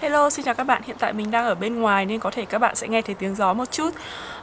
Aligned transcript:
Hello, 0.00 0.30
xin 0.30 0.44
chào 0.44 0.54
các 0.54 0.64
bạn. 0.64 0.82
Hiện 0.84 0.96
tại 0.98 1.12
mình 1.12 1.30
đang 1.30 1.44
ở 1.44 1.54
bên 1.54 1.80
ngoài 1.80 2.06
nên 2.06 2.20
có 2.20 2.30
thể 2.30 2.44
các 2.44 2.58
bạn 2.58 2.76
sẽ 2.76 2.88
nghe 2.88 3.02
thấy 3.02 3.14
tiếng 3.14 3.34
gió 3.34 3.54
một 3.54 3.70
chút. 3.70 3.90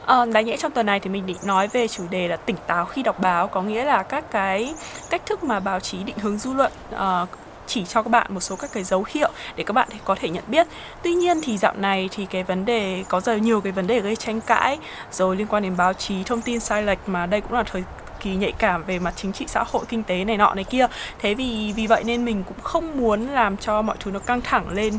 À, 0.06 0.24
đáng 0.32 0.46
nhẽ 0.46 0.56
trong 0.56 0.72
tuần 0.72 0.86
này 0.86 1.00
thì 1.00 1.10
mình 1.10 1.26
định 1.26 1.36
nói 1.42 1.68
về 1.68 1.88
chủ 1.88 2.04
đề 2.10 2.28
là 2.28 2.36
tỉnh 2.36 2.56
táo 2.66 2.84
khi 2.84 3.02
đọc 3.02 3.20
báo, 3.20 3.48
có 3.48 3.62
nghĩa 3.62 3.84
là 3.84 4.02
các 4.02 4.30
cái 4.30 4.74
cách 5.10 5.26
thức 5.26 5.44
mà 5.44 5.60
báo 5.60 5.80
chí 5.80 6.02
định 6.04 6.18
hướng 6.18 6.38
dư 6.38 6.52
luận 6.52 6.72
uh, 6.94 7.28
chỉ 7.66 7.84
cho 7.84 8.02
các 8.02 8.08
bạn 8.10 8.26
một 8.34 8.40
số 8.40 8.56
các 8.56 8.70
cái 8.72 8.84
dấu 8.84 9.04
hiệu 9.08 9.30
để 9.56 9.64
các 9.64 9.72
bạn 9.72 9.88
có 10.04 10.14
thể 10.14 10.28
nhận 10.28 10.44
biết. 10.46 10.66
Tuy 11.02 11.14
nhiên 11.14 11.40
thì 11.42 11.58
dạo 11.58 11.74
này 11.76 12.08
thì 12.12 12.26
cái 12.26 12.42
vấn 12.42 12.64
đề 12.64 13.04
có 13.08 13.20
giờ 13.20 13.36
nhiều 13.36 13.60
cái 13.60 13.72
vấn 13.72 13.86
đề 13.86 14.00
gây 14.00 14.16
tranh 14.16 14.40
cãi 14.40 14.78
rồi 15.12 15.36
liên 15.36 15.46
quan 15.46 15.62
đến 15.62 15.76
báo 15.76 15.92
chí 15.92 16.22
thông 16.24 16.40
tin 16.40 16.60
sai 16.60 16.82
lệch 16.82 16.98
mà 17.06 17.26
đây 17.26 17.40
cũng 17.40 17.52
là 17.52 17.62
thời 17.62 17.84
kỳ 18.20 18.34
nhạy 18.34 18.52
cảm 18.52 18.84
về 18.84 18.98
mặt 18.98 19.14
chính 19.16 19.32
trị 19.32 19.44
xã 19.48 19.64
hội 19.66 19.84
kinh 19.88 20.02
tế 20.02 20.24
này 20.24 20.36
nọ 20.36 20.54
này 20.54 20.64
kia 20.64 20.86
thế 21.18 21.34
vì 21.34 21.72
vì 21.76 21.86
vậy 21.86 22.04
nên 22.04 22.24
mình 22.24 22.44
cũng 22.48 22.60
không 22.62 22.96
muốn 22.96 23.26
làm 23.26 23.56
cho 23.56 23.82
mọi 23.82 23.96
thứ 24.00 24.10
nó 24.10 24.18
căng 24.18 24.40
thẳng 24.40 24.68
lên 24.68 24.98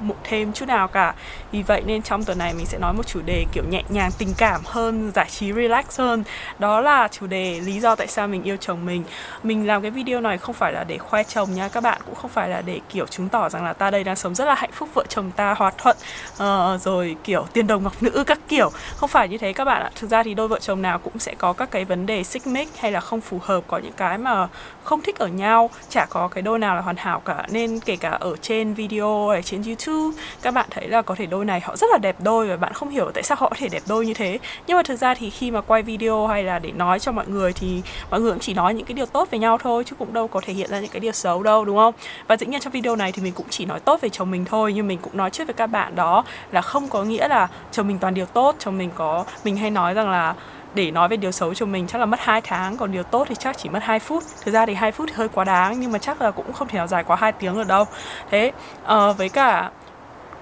một 0.00 0.16
thêm 0.24 0.52
chút 0.52 0.68
nào 0.68 0.88
cả. 0.88 1.14
Vì 1.52 1.62
vậy 1.62 1.82
nên 1.86 2.02
trong 2.02 2.24
tuần 2.24 2.38
này 2.38 2.54
mình 2.54 2.66
sẽ 2.66 2.78
nói 2.78 2.92
một 2.92 3.06
chủ 3.06 3.20
đề 3.26 3.44
kiểu 3.52 3.64
nhẹ 3.70 3.82
nhàng 3.88 4.10
tình 4.18 4.34
cảm 4.38 4.60
hơn 4.64 5.12
giải 5.14 5.26
trí 5.30 5.52
relax 5.52 5.98
hơn. 5.98 6.24
Đó 6.58 6.80
là 6.80 7.08
chủ 7.08 7.26
đề 7.26 7.60
lý 7.60 7.80
do 7.80 7.94
tại 7.94 8.06
sao 8.06 8.28
mình 8.28 8.42
yêu 8.42 8.56
chồng 8.60 8.86
mình. 8.86 9.04
Mình 9.42 9.66
làm 9.66 9.82
cái 9.82 9.90
video 9.90 10.20
này 10.20 10.38
không 10.38 10.54
phải 10.54 10.72
là 10.72 10.84
để 10.84 10.98
khoe 10.98 11.22
chồng 11.22 11.54
nha 11.54 11.68
các 11.68 11.82
bạn 11.82 12.00
cũng 12.06 12.14
không 12.14 12.30
phải 12.30 12.48
là 12.48 12.60
để 12.60 12.80
kiểu 12.88 13.06
chứng 13.06 13.28
tỏ 13.28 13.48
rằng 13.48 13.64
là 13.64 13.72
ta 13.72 13.90
đây 13.90 14.04
đang 14.04 14.16
sống 14.16 14.34
rất 14.34 14.44
là 14.44 14.54
hạnh 14.54 14.72
phúc 14.72 14.88
vợ 14.94 15.04
chồng 15.08 15.30
ta 15.36 15.54
hòa 15.54 15.72
thuận 15.78 15.96
uh, 16.32 16.80
rồi 16.82 17.16
kiểu 17.24 17.46
tiền 17.52 17.66
đồng 17.66 17.82
ngọc 17.82 18.02
nữ 18.02 18.24
các 18.26 18.38
kiểu. 18.48 18.70
Không 18.96 19.08
phải 19.08 19.28
như 19.28 19.38
thế 19.38 19.52
các 19.52 19.64
bạn 19.64 19.82
ạ. 19.82 19.90
Thực 20.00 20.10
ra 20.10 20.22
thì 20.22 20.34
đôi 20.34 20.48
vợ 20.48 20.58
chồng 20.60 20.82
nào 20.82 20.98
cũng 20.98 21.18
sẽ 21.18 21.34
có 21.38 21.52
các 21.52 21.70
cái 21.70 21.84
vấn 21.84 22.06
đề 22.06 22.24
xích 22.24 22.46
mích 22.46 22.68
hay 22.78 22.92
là 22.92 23.00
không 23.00 23.20
phù 23.20 23.40
hợp 23.42 23.64
có 23.66 23.78
những 23.78 23.92
cái 23.96 24.18
mà 24.18 24.48
không 24.84 25.02
thích 25.02 25.18
ở 25.18 25.26
nhau 25.26 25.70
chả 25.90 26.06
có 26.10 26.28
cái 26.28 26.42
đôi 26.42 26.58
nào 26.58 26.74
là 26.76 26.80
hoàn 26.80 26.96
hảo 26.96 27.20
cả. 27.20 27.46
Nên 27.50 27.80
kể 27.80 27.96
cả 27.96 28.10
ở 28.10 28.36
trên 28.42 28.74
video 28.74 29.28
hay 29.28 29.42
trên 29.42 29.62
youtube 29.62 29.85
chứ 29.86 30.12
các 30.42 30.54
bạn 30.54 30.66
thấy 30.70 30.88
là 30.88 31.02
có 31.02 31.14
thể 31.14 31.26
đôi 31.26 31.44
này 31.44 31.60
họ 31.60 31.76
rất 31.76 31.86
là 31.92 31.98
đẹp 31.98 32.16
đôi 32.20 32.48
và 32.48 32.56
bạn 32.56 32.72
không 32.72 32.88
hiểu 32.88 33.10
tại 33.14 33.22
sao 33.22 33.36
họ 33.40 33.48
có 33.48 33.56
thể 33.58 33.68
đẹp 33.68 33.82
đôi 33.88 34.06
như 34.06 34.14
thế. 34.14 34.38
Nhưng 34.66 34.76
mà 34.76 34.82
thực 34.82 34.96
ra 34.96 35.14
thì 35.14 35.30
khi 35.30 35.50
mà 35.50 35.60
quay 35.60 35.82
video 35.82 36.26
hay 36.26 36.44
là 36.44 36.58
để 36.58 36.72
nói 36.72 36.98
cho 36.98 37.12
mọi 37.12 37.28
người 37.28 37.52
thì 37.52 37.82
mọi 38.10 38.20
người 38.20 38.32
cũng 38.32 38.40
chỉ 38.40 38.54
nói 38.54 38.74
những 38.74 38.86
cái 38.86 38.94
điều 38.94 39.06
tốt 39.06 39.28
về 39.30 39.38
nhau 39.38 39.58
thôi 39.58 39.84
chứ 39.86 39.96
cũng 39.98 40.12
đâu 40.12 40.28
có 40.28 40.40
thể 40.44 40.52
hiện 40.52 40.70
ra 40.70 40.80
những 40.80 40.90
cái 40.90 41.00
điều 41.00 41.12
xấu 41.12 41.42
đâu 41.42 41.64
đúng 41.64 41.76
không? 41.76 41.94
Và 42.26 42.36
dĩ 42.36 42.46
nhiên 42.46 42.60
trong 42.60 42.72
video 42.72 42.96
này 42.96 43.12
thì 43.12 43.22
mình 43.22 43.32
cũng 43.32 43.46
chỉ 43.50 43.64
nói 43.64 43.80
tốt 43.80 44.00
về 44.00 44.08
chồng 44.08 44.30
mình 44.30 44.44
thôi 44.44 44.72
nhưng 44.72 44.88
mình 44.88 44.98
cũng 45.02 45.16
nói 45.16 45.30
trước 45.30 45.44
với 45.46 45.54
các 45.54 45.66
bạn 45.66 45.94
đó 45.94 46.24
là 46.52 46.62
không 46.62 46.88
có 46.88 47.04
nghĩa 47.04 47.28
là 47.28 47.48
chồng 47.72 47.88
mình 47.88 47.98
toàn 47.98 48.14
điều 48.14 48.26
tốt 48.26 48.56
chồng 48.58 48.78
mình 48.78 48.90
có 48.94 49.24
mình 49.44 49.56
hay 49.56 49.70
nói 49.70 49.94
rằng 49.94 50.10
là 50.10 50.34
để 50.76 50.90
nói 50.90 51.08
về 51.08 51.16
điều 51.16 51.32
xấu 51.32 51.54
cho 51.54 51.66
mình 51.66 51.86
chắc 51.86 51.98
là 51.98 52.06
mất 52.06 52.20
2 52.20 52.40
tháng 52.40 52.76
còn 52.76 52.92
điều 52.92 53.02
tốt 53.02 53.26
thì 53.28 53.34
chắc 53.34 53.58
chỉ 53.58 53.68
mất 53.68 53.80
2 53.82 53.98
phút. 53.98 54.24
Thực 54.44 54.52
ra 54.52 54.66
thì 54.66 54.74
2 54.74 54.92
phút 54.92 55.08
thì 55.08 55.14
hơi 55.16 55.28
quá 55.28 55.44
đáng 55.44 55.80
nhưng 55.80 55.92
mà 55.92 55.98
chắc 55.98 56.22
là 56.22 56.30
cũng 56.30 56.52
không 56.52 56.68
thể 56.68 56.78
nào 56.78 56.86
dài 56.86 57.04
quá 57.04 57.16
2 57.16 57.32
tiếng 57.32 57.54
được 57.54 57.66
đâu. 57.66 57.84
Thế 58.30 58.52
uh, 58.84 59.16
với 59.18 59.28
cả 59.28 59.70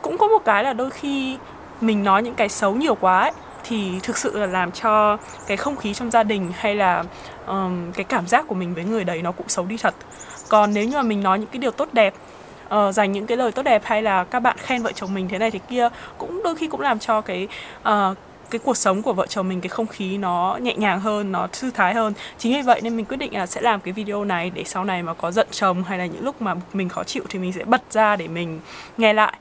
cũng 0.04 0.18
có 0.18 0.28
một 0.28 0.44
cái 0.44 0.64
là 0.64 0.72
đôi 0.72 0.90
khi 0.90 1.38
mình 1.80 2.04
nói 2.04 2.22
những 2.22 2.34
cái 2.34 2.48
xấu 2.48 2.74
nhiều 2.74 2.94
quá 2.94 3.20
ấy, 3.20 3.32
thì 3.64 3.92
thực 4.02 4.18
sự 4.18 4.38
là 4.38 4.46
làm 4.46 4.72
cho 4.72 5.16
cái 5.46 5.56
không 5.56 5.76
khí 5.76 5.94
trong 5.94 6.10
gia 6.10 6.22
đình 6.22 6.52
hay 6.56 6.74
là 6.74 7.04
um, 7.46 7.92
cái 7.92 8.04
cảm 8.04 8.26
giác 8.26 8.44
của 8.48 8.54
mình 8.54 8.74
với 8.74 8.84
người 8.84 9.04
đấy 9.04 9.22
nó 9.22 9.32
cũng 9.32 9.48
xấu 9.48 9.66
đi 9.66 9.76
thật. 9.76 9.94
Còn 10.48 10.74
nếu 10.74 10.84
như 10.84 10.96
mà 10.96 11.02
mình 11.02 11.22
nói 11.22 11.38
những 11.38 11.48
cái 11.48 11.58
điều 11.58 11.70
tốt 11.70 11.88
đẹp 11.92 12.14
uh, 12.74 12.94
dành 12.94 13.12
những 13.12 13.26
cái 13.26 13.36
lời 13.36 13.52
tốt 13.52 13.62
đẹp 13.62 13.82
hay 13.84 14.02
là 14.02 14.24
các 14.24 14.40
bạn 14.40 14.56
khen 14.58 14.82
vợ 14.82 14.92
chồng 14.92 15.14
mình 15.14 15.28
thế 15.28 15.38
này 15.38 15.50
thế 15.50 15.58
kia 15.58 15.88
cũng 16.18 16.40
đôi 16.44 16.56
khi 16.56 16.66
cũng 16.68 16.80
làm 16.80 16.98
cho 16.98 17.20
cái 17.20 17.48
uh, 17.88 18.16
cái 18.50 18.58
cuộc 18.64 18.76
sống 18.76 19.02
của 19.02 19.12
vợ 19.12 19.26
chồng 19.26 19.48
mình 19.48 19.60
cái 19.60 19.68
không 19.68 19.86
khí 19.86 20.18
nó 20.18 20.58
nhẹ 20.62 20.74
nhàng 20.76 21.00
hơn 21.00 21.32
nó 21.32 21.48
thư 21.52 21.70
thái 21.70 21.94
hơn. 21.94 22.12
Chính 22.38 22.52
vì 22.52 22.62
vậy 22.62 22.80
nên 22.82 22.96
mình 22.96 23.04
quyết 23.04 23.16
định 23.16 23.34
là 23.34 23.46
sẽ 23.46 23.60
làm 23.60 23.80
cái 23.80 23.92
video 23.92 24.24
này 24.24 24.50
để 24.54 24.64
sau 24.64 24.84
này 24.84 25.02
mà 25.02 25.14
có 25.14 25.30
giận 25.30 25.48
chồng 25.50 25.84
hay 25.84 25.98
là 25.98 26.06
những 26.06 26.24
lúc 26.24 26.42
mà 26.42 26.54
mình 26.72 26.88
khó 26.88 27.04
chịu 27.04 27.22
thì 27.28 27.38
mình 27.38 27.52
sẽ 27.52 27.64
bật 27.64 27.82
ra 27.90 28.16
để 28.16 28.28
mình 28.28 28.60
nghe 28.96 29.12
lại 29.12 29.34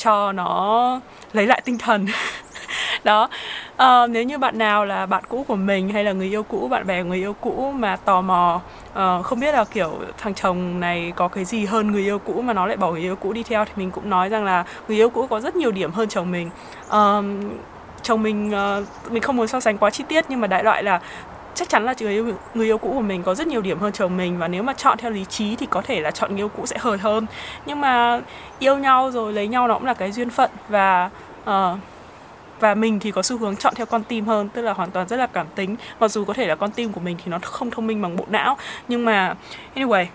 cho 0.00 0.32
nó 0.32 1.00
lấy 1.32 1.46
lại 1.46 1.60
tinh 1.64 1.78
thần. 1.78 2.06
Đó. 3.04 3.28
À, 3.76 4.06
nếu 4.06 4.22
như 4.22 4.38
bạn 4.38 4.58
nào 4.58 4.84
là 4.84 5.06
bạn 5.06 5.24
cũ 5.28 5.44
của 5.48 5.56
mình 5.56 5.88
hay 5.88 6.04
là 6.04 6.12
người 6.12 6.28
yêu 6.28 6.42
cũ 6.42 6.68
bạn 6.68 6.86
bè 6.86 7.02
người 7.02 7.18
yêu 7.18 7.34
cũ 7.40 7.72
mà 7.76 7.96
tò 7.96 8.20
mò 8.20 8.60
uh, 8.90 9.24
không 9.24 9.40
biết 9.40 9.52
là 9.52 9.64
kiểu 9.64 9.90
thằng 10.18 10.34
chồng 10.34 10.80
này 10.80 11.12
có 11.16 11.28
cái 11.28 11.44
gì 11.44 11.64
hơn 11.64 11.92
người 11.92 12.02
yêu 12.02 12.18
cũ 12.18 12.42
mà 12.42 12.52
nó 12.52 12.66
lại 12.66 12.76
bỏ 12.76 12.90
người 12.90 13.00
yêu 13.00 13.16
cũ 13.16 13.32
đi 13.32 13.42
theo 13.42 13.64
thì 13.64 13.72
mình 13.76 13.90
cũng 13.90 14.10
nói 14.10 14.28
rằng 14.28 14.44
là 14.44 14.64
người 14.88 14.96
yêu 14.96 15.10
cũ 15.10 15.26
có 15.26 15.40
rất 15.40 15.56
nhiều 15.56 15.70
điểm 15.70 15.92
hơn 15.92 16.08
chồng 16.08 16.30
mình. 16.30 16.50
Uh, 16.86 17.24
chồng 18.02 18.22
mình 18.22 18.52
uh, 18.80 19.12
mình 19.12 19.22
không 19.22 19.36
muốn 19.36 19.46
so 19.46 19.60
sánh 19.60 19.78
quá 19.78 19.90
chi 19.90 20.04
tiết 20.08 20.24
nhưng 20.28 20.40
mà 20.40 20.46
đại 20.46 20.64
loại 20.64 20.82
là 20.82 21.00
chắc 21.54 21.68
chắn 21.68 21.84
là 21.84 21.94
người 22.00 22.12
yêu 22.12 22.34
người 22.54 22.66
yêu 22.66 22.78
cũ 22.78 22.92
của 22.94 23.00
mình 23.00 23.22
có 23.22 23.34
rất 23.34 23.46
nhiều 23.46 23.60
điểm 23.60 23.78
hơn 23.78 23.92
chồng 23.92 24.16
mình 24.16 24.38
và 24.38 24.48
nếu 24.48 24.62
mà 24.62 24.72
chọn 24.72 24.98
theo 24.98 25.10
lý 25.10 25.24
trí 25.24 25.56
thì 25.56 25.66
có 25.70 25.82
thể 25.82 26.00
là 26.00 26.10
chọn 26.10 26.30
người 26.30 26.40
yêu 26.40 26.48
cũ 26.48 26.66
sẽ 26.66 26.76
hời 26.80 26.98
hơn. 26.98 27.26
Nhưng 27.66 27.80
mà 27.80 28.20
yêu 28.58 28.76
nhau 28.76 29.10
rồi 29.10 29.32
lấy 29.32 29.48
nhau 29.48 29.68
nó 29.68 29.74
cũng 29.74 29.84
là 29.84 29.94
cái 29.94 30.12
duyên 30.12 30.30
phận 30.30 30.50
và 30.68 31.10
uh, 31.42 31.78
và 32.60 32.74
mình 32.74 33.00
thì 33.00 33.10
có 33.10 33.22
xu 33.22 33.38
hướng 33.38 33.56
chọn 33.56 33.74
theo 33.74 33.86
con 33.86 34.04
tim 34.04 34.26
hơn 34.26 34.48
tức 34.48 34.62
là 34.62 34.72
hoàn 34.72 34.90
toàn 34.90 35.08
rất 35.08 35.16
là 35.16 35.26
cảm 35.26 35.46
tính. 35.54 35.76
Mặc 36.00 36.10
dù 36.10 36.24
có 36.24 36.32
thể 36.32 36.46
là 36.46 36.54
con 36.54 36.70
tim 36.70 36.92
của 36.92 37.00
mình 37.00 37.16
thì 37.24 37.30
nó 37.30 37.38
không 37.42 37.70
thông 37.70 37.86
minh 37.86 38.02
bằng 38.02 38.16
bộ 38.16 38.24
não 38.28 38.56
nhưng 38.88 39.04
mà 39.04 39.34
anyway 39.74 40.06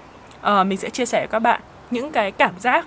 uh, 0.62 0.68
mình 0.68 0.78
sẽ 0.78 0.90
chia 0.90 1.06
sẻ 1.06 1.20
với 1.20 1.28
các 1.28 1.40
bạn 1.40 1.62
những 1.92 2.12
cái 2.12 2.32
cảm 2.32 2.54
giác 2.60 2.86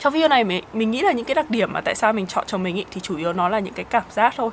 trong 0.00 0.12
video 0.12 0.28
này 0.28 0.44
mình, 0.44 0.64
mình 0.72 0.90
nghĩ 0.90 1.02
là 1.02 1.12
những 1.12 1.24
cái 1.24 1.34
đặc 1.34 1.50
điểm 1.50 1.72
mà 1.72 1.80
tại 1.80 1.94
sao 1.94 2.12
mình 2.12 2.26
chọn 2.26 2.44
chồng 2.46 2.62
mình 2.62 2.76
ý, 2.76 2.84
thì 2.90 3.00
chủ 3.00 3.16
yếu 3.16 3.32
nó 3.32 3.48
là 3.48 3.58
những 3.58 3.74
cái 3.74 3.84
cảm 3.84 4.02
giác 4.10 4.34
thôi. 4.36 4.50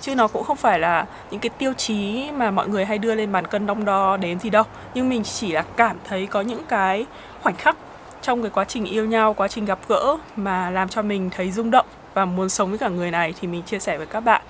Chứ 0.00 0.14
nó 0.14 0.28
cũng 0.28 0.44
không 0.44 0.56
phải 0.56 0.78
là 0.78 1.06
những 1.30 1.40
cái 1.40 1.50
tiêu 1.58 1.72
chí 1.72 2.30
mà 2.30 2.50
mọi 2.50 2.68
người 2.68 2.84
hay 2.84 2.98
đưa 2.98 3.14
lên 3.14 3.32
bàn 3.32 3.46
cân 3.46 3.66
đong 3.66 3.84
đo 3.84 4.16
đến 4.16 4.38
gì 4.38 4.50
đâu. 4.50 4.64
Nhưng 4.94 5.08
mình 5.08 5.22
chỉ 5.24 5.52
là 5.52 5.62
cảm 5.76 5.96
thấy 6.04 6.26
có 6.26 6.40
những 6.40 6.64
cái 6.68 7.06
khoảnh 7.42 7.56
khắc 7.56 7.76
trong 8.22 8.42
cái 8.42 8.50
quá 8.50 8.64
trình 8.64 8.84
yêu 8.84 9.04
nhau 9.04 9.34
quá 9.34 9.48
trình 9.48 9.64
gặp 9.64 9.78
gỡ 9.88 10.16
mà 10.36 10.70
làm 10.70 10.88
cho 10.88 11.02
mình 11.02 11.30
thấy 11.30 11.50
rung 11.50 11.70
động 11.70 11.86
và 12.14 12.24
muốn 12.24 12.48
sống 12.48 12.68
với 12.68 12.78
cả 12.78 12.88
người 12.88 13.10
này 13.10 13.34
thì 13.40 13.48
mình 13.48 13.62
chia 13.62 13.78
sẻ 13.78 13.96
với 13.98 14.06
các 14.06 14.20
bạn. 14.20 14.42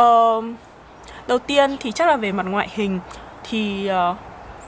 Uh, 0.00 0.44
đầu 1.26 1.38
tiên 1.38 1.76
thì 1.80 1.92
chắc 1.92 2.08
là 2.08 2.16
về 2.16 2.32
mặt 2.32 2.46
ngoại 2.46 2.68
hình 2.72 3.00
thì 3.50 3.90
uh, 4.10 4.16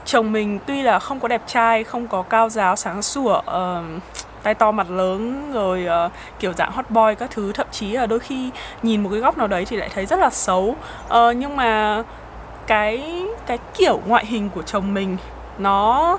chồng 0.05 0.31
mình 0.31 0.59
tuy 0.65 0.81
là 0.81 0.99
không 0.99 1.19
có 1.19 1.27
đẹp 1.27 1.41
trai 1.47 1.83
không 1.83 2.07
có 2.07 2.21
cao 2.21 2.49
giáo 2.49 2.75
sáng 2.75 3.01
sủa 3.01 3.37
uh, 3.39 4.01
tay 4.43 4.53
to 4.53 4.71
mặt 4.71 4.91
lớn 4.91 5.51
rồi 5.53 5.87
uh, 6.05 6.11
kiểu 6.39 6.53
dạng 6.53 6.71
hot 6.71 6.89
boy 6.89 7.15
các 7.19 7.31
thứ. 7.31 7.51
Thậm 7.51 7.67
chí 7.71 7.91
là 7.91 8.05
đôi 8.05 8.19
khi 8.19 8.49
nhìn 8.83 9.03
một 9.03 9.09
cái 9.11 9.19
góc 9.19 9.37
nào 9.37 9.47
đấy 9.47 9.65
thì 9.65 9.77
lại 9.77 9.89
thấy 9.93 10.05
rất 10.05 10.19
là 10.19 10.29
xấu. 10.29 10.75
Uh, 11.05 11.35
nhưng 11.35 11.55
mà 11.55 12.03
cái 12.67 13.23
cái 13.45 13.57
kiểu 13.77 14.01
ngoại 14.05 14.25
hình 14.25 14.49
của 14.49 14.61
chồng 14.61 14.93
mình 14.93 15.17
nó 15.57 16.17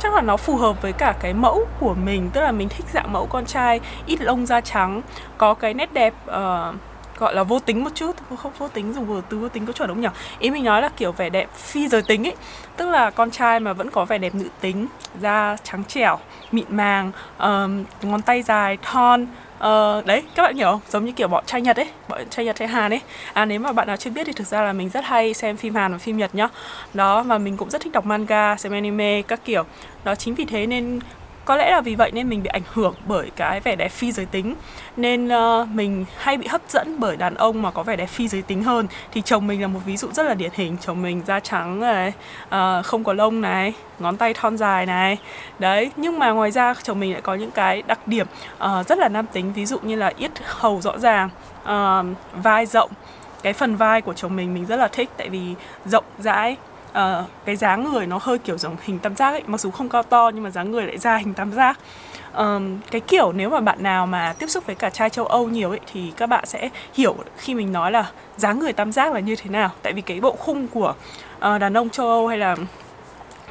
chắc 0.00 0.14
là 0.14 0.20
nó 0.20 0.36
phù 0.36 0.56
hợp 0.56 0.82
với 0.82 0.92
cả 0.92 1.14
cái 1.20 1.34
mẫu 1.34 1.66
của 1.80 1.94
mình. 1.94 2.30
Tức 2.32 2.40
là 2.40 2.52
mình 2.52 2.68
thích 2.68 2.86
dạng 2.92 3.12
mẫu 3.12 3.26
con 3.26 3.46
trai 3.46 3.80
ít 4.06 4.20
lông 4.20 4.46
da 4.46 4.60
trắng 4.60 5.02
có 5.38 5.54
cái 5.54 5.74
nét 5.74 5.92
đẹp 5.92 6.14
uh, 6.30 6.74
gọi 7.18 7.34
là 7.34 7.42
vô 7.42 7.58
tính 7.58 7.84
một 7.84 7.90
chút 7.94 8.16
không 8.36 8.52
vô 8.58 8.68
tính 8.68 8.92
dùng 8.92 9.22
từ 9.28 9.38
vô 9.38 9.48
tính 9.48 9.66
có 9.66 9.72
chuẩn 9.72 9.88
đúng 9.88 10.00
nhỉ? 10.00 10.08
Ý 10.38 10.50
mình 10.50 10.64
nói 10.64 10.82
là 10.82 10.88
kiểu 10.88 11.12
vẻ 11.12 11.30
đẹp 11.30 11.48
phi 11.54 11.88
giới 11.88 12.02
tính 12.02 12.26
ấy. 12.26 12.34
Tức 12.76 12.88
là 12.88 13.10
con 13.10 13.30
trai 13.30 13.60
mà 13.60 13.72
vẫn 13.72 13.90
có 13.90 14.04
vẻ 14.04 14.18
đẹp 14.18 14.34
nữ 14.34 14.48
tính 14.60 14.86
da 15.20 15.56
trắng 15.62 15.84
trẻo 15.84 16.18
mịn 16.52 16.66
màng 16.68 17.12
um, 17.38 17.84
ngón 18.02 18.22
tay 18.22 18.42
dài 18.42 18.78
thon 18.82 19.26
Uh, 19.58 20.06
đấy 20.06 20.22
các 20.34 20.42
bạn 20.42 20.56
hiểu 20.56 20.66
không? 20.66 20.80
Giống 20.88 21.04
như 21.04 21.12
kiểu 21.12 21.28
bọn 21.28 21.44
trai 21.46 21.60
nhật 21.60 21.76
ấy 21.76 21.88
bọn 22.08 22.20
trai 22.30 22.44
nhật 22.44 22.58
hay 22.58 22.68
hàn 22.68 22.92
ấy. 22.92 23.00
À 23.32 23.44
nếu 23.44 23.60
mà 23.60 23.72
bạn 23.72 23.86
nào 23.86 23.96
chưa 23.96 24.10
biết 24.10 24.26
thì 24.26 24.32
thực 24.32 24.46
ra 24.46 24.62
là 24.62 24.72
mình 24.72 24.88
rất 24.88 25.04
hay 25.04 25.34
xem 25.34 25.56
phim 25.56 25.74
hàn 25.74 25.92
và 25.92 25.98
phim 25.98 26.16
nhật 26.16 26.34
nhá. 26.34 26.48
Đó 26.94 27.22
và 27.22 27.38
mình 27.38 27.56
cũng 27.56 27.70
rất 27.70 27.82
thích 27.82 27.92
đọc 27.92 28.06
manga 28.06 28.56
xem 28.56 28.72
anime 28.72 29.22
các 29.22 29.44
kiểu. 29.44 29.64
Đó 30.04 30.14
chính 30.14 30.34
vì 30.34 30.44
thế 30.44 30.66
nên 30.66 31.00
có 31.48 31.56
lẽ 31.56 31.70
là 31.70 31.80
vì 31.80 31.94
vậy 31.94 32.10
nên 32.14 32.28
mình 32.28 32.42
bị 32.42 32.48
ảnh 32.48 32.62
hưởng 32.72 32.94
bởi 33.06 33.30
cái 33.36 33.60
vẻ 33.60 33.76
đẹp 33.76 33.88
phi 33.88 34.12
giới 34.12 34.26
tính. 34.26 34.54
Nên 34.96 35.28
uh, 35.28 35.68
mình 35.68 36.04
hay 36.16 36.36
bị 36.36 36.46
hấp 36.46 36.60
dẫn 36.68 37.00
bởi 37.00 37.16
đàn 37.16 37.34
ông 37.34 37.62
mà 37.62 37.70
có 37.70 37.82
vẻ 37.82 37.96
đẹp 37.96 38.06
phi 38.06 38.28
giới 38.28 38.42
tính 38.42 38.62
hơn. 38.62 38.86
Thì 39.12 39.22
chồng 39.22 39.46
mình 39.46 39.62
là 39.62 39.66
một 39.66 39.80
ví 39.84 39.96
dụ 39.96 40.08
rất 40.12 40.22
là 40.22 40.34
điển 40.34 40.50
hình. 40.54 40.76
Chồng 40.80 41.02
mình 41.02 41.22
da 41.26 41.40
trắng 41.40 41.80
này 41.80 42.12
uh, 42.46 42.86
không 42.86 43.04
có 43.04 43.12
lông 43.12 43.40
này 43.40 43.72
ngón 43.98 44.16
tay 44.16 44.34
thon 44.34 44.56
dài 44.56 44.86
này. 44.86 45.18
Đấy 45.58 45.90
nhưng 45.96 46.18
mà 46.18 46.30
ngoài 46.30 46.50
ra 46.50 46.74
chồng 46.82 47.00
mình 47.00 47.12
lại 47.12 47.20
có 47.20 47.34
những 47.34 47.50
cái 47.50 47.82
đặc 47.82 48.08
điểm 48.08 48.26
uh, 48.64 48.86
rất 48.86 48.98
là 48.98 49.08
nam 49.08 49.26
tính. 49.32 49.52
Ví 49.52 49.66
dụ 49.66 49.78
như 49.82 49.96
là 49.96 50.12
yết 50.16 50.30
hầu 50.44 50.80
rõ 50.80 50.98
ràng 50.98 51.28
uh, 51.62 52.16
vai 52.42 52.66
rộng. 52.66 52.90
Cái 53.42 53.52
phần 53.52 53.76
vai 53.76 54.00
của 54.00 54.14
chồng 54.14 54.36
mình 54.36 54.54
mình 54.54 54.66
rất 54.66 54.76
là 54.76 54.88
thích. 54.88 55.10
Tại 55.16 55.28
vì 55.28 55.54
rộng 55.84 56.04
rãi 56.18 56.56
uh, 56.90 57.26
cái 57.44 57.56
dáng 57.56 57.92
người 57.92 58.06
nó 58.06 58.18
hơi 58.22 58.38
kiểu 58.38 58.58
giống 58.58 58.76
hình 58.82 58.98
tam 58.98 59.16
giác 59.16 59.30
ấy. 59.30 59.42
Mặc 59.46 59.60
dù 59.60 59.70
không 59.70 59.88
cao 59.88 60.02
to 60.02 60.30
nhưng 60.34 60.44
mà 60.44 60.50
dáng 60.50 60.70
người 60.70 60.86
lại 60.86 60.98
ra 60.98 61.16
hình 61.16 61.34
tam 61.34 61.52
giác. 61.52 61.78
Um, 62.34 62.78
cái 62.90 63.00
kiểu 63.00 63.32
nếu 63.32 63.50
mà 63.50 63.60
bạn 63.60 63.82
nào 63.82 64.06
mà 64.06 64.34
tiếp 64.38 64.46
xúc 64.46 64.66
với 64.66 64.76
cả 64.76 64.90
trai 64.90 65.10
châu 65.10 65.26
Âu 65.26 65.48
nhiều 65.48 65.70
ấy 65.70 65.80
thì 65.92 66.12
các 66.16 66.26
bạn 66.26 66.46
sẽ 66.46 66.68
hiểu 66.94 67.16
khi 67.36 67.54
mình 67.54 67.72
nói 67.72 67.92
là 67.92 68.10
dáng 68.36 68.58
người 68.58 68.72
tam 68.72 68.92
giác 68.92 69.12
là 69.12 69.20
như 69.20 69.36
thế 69.36 69.50
nào. 69.50 69.70
Tại 69.82 69.92
vì 69.92 70.02
cái 70.02 70.20
bộ 70.20 70.36
khung 70.38 70.68
của 70.68 70.94
uh, 71.36 71.60
đàn 71.60 71.76
ông 71.76 71.90
châu 71.90 72.08
Âu 72.08 72.28
hay 72.28 72.38
là 72.38 72.56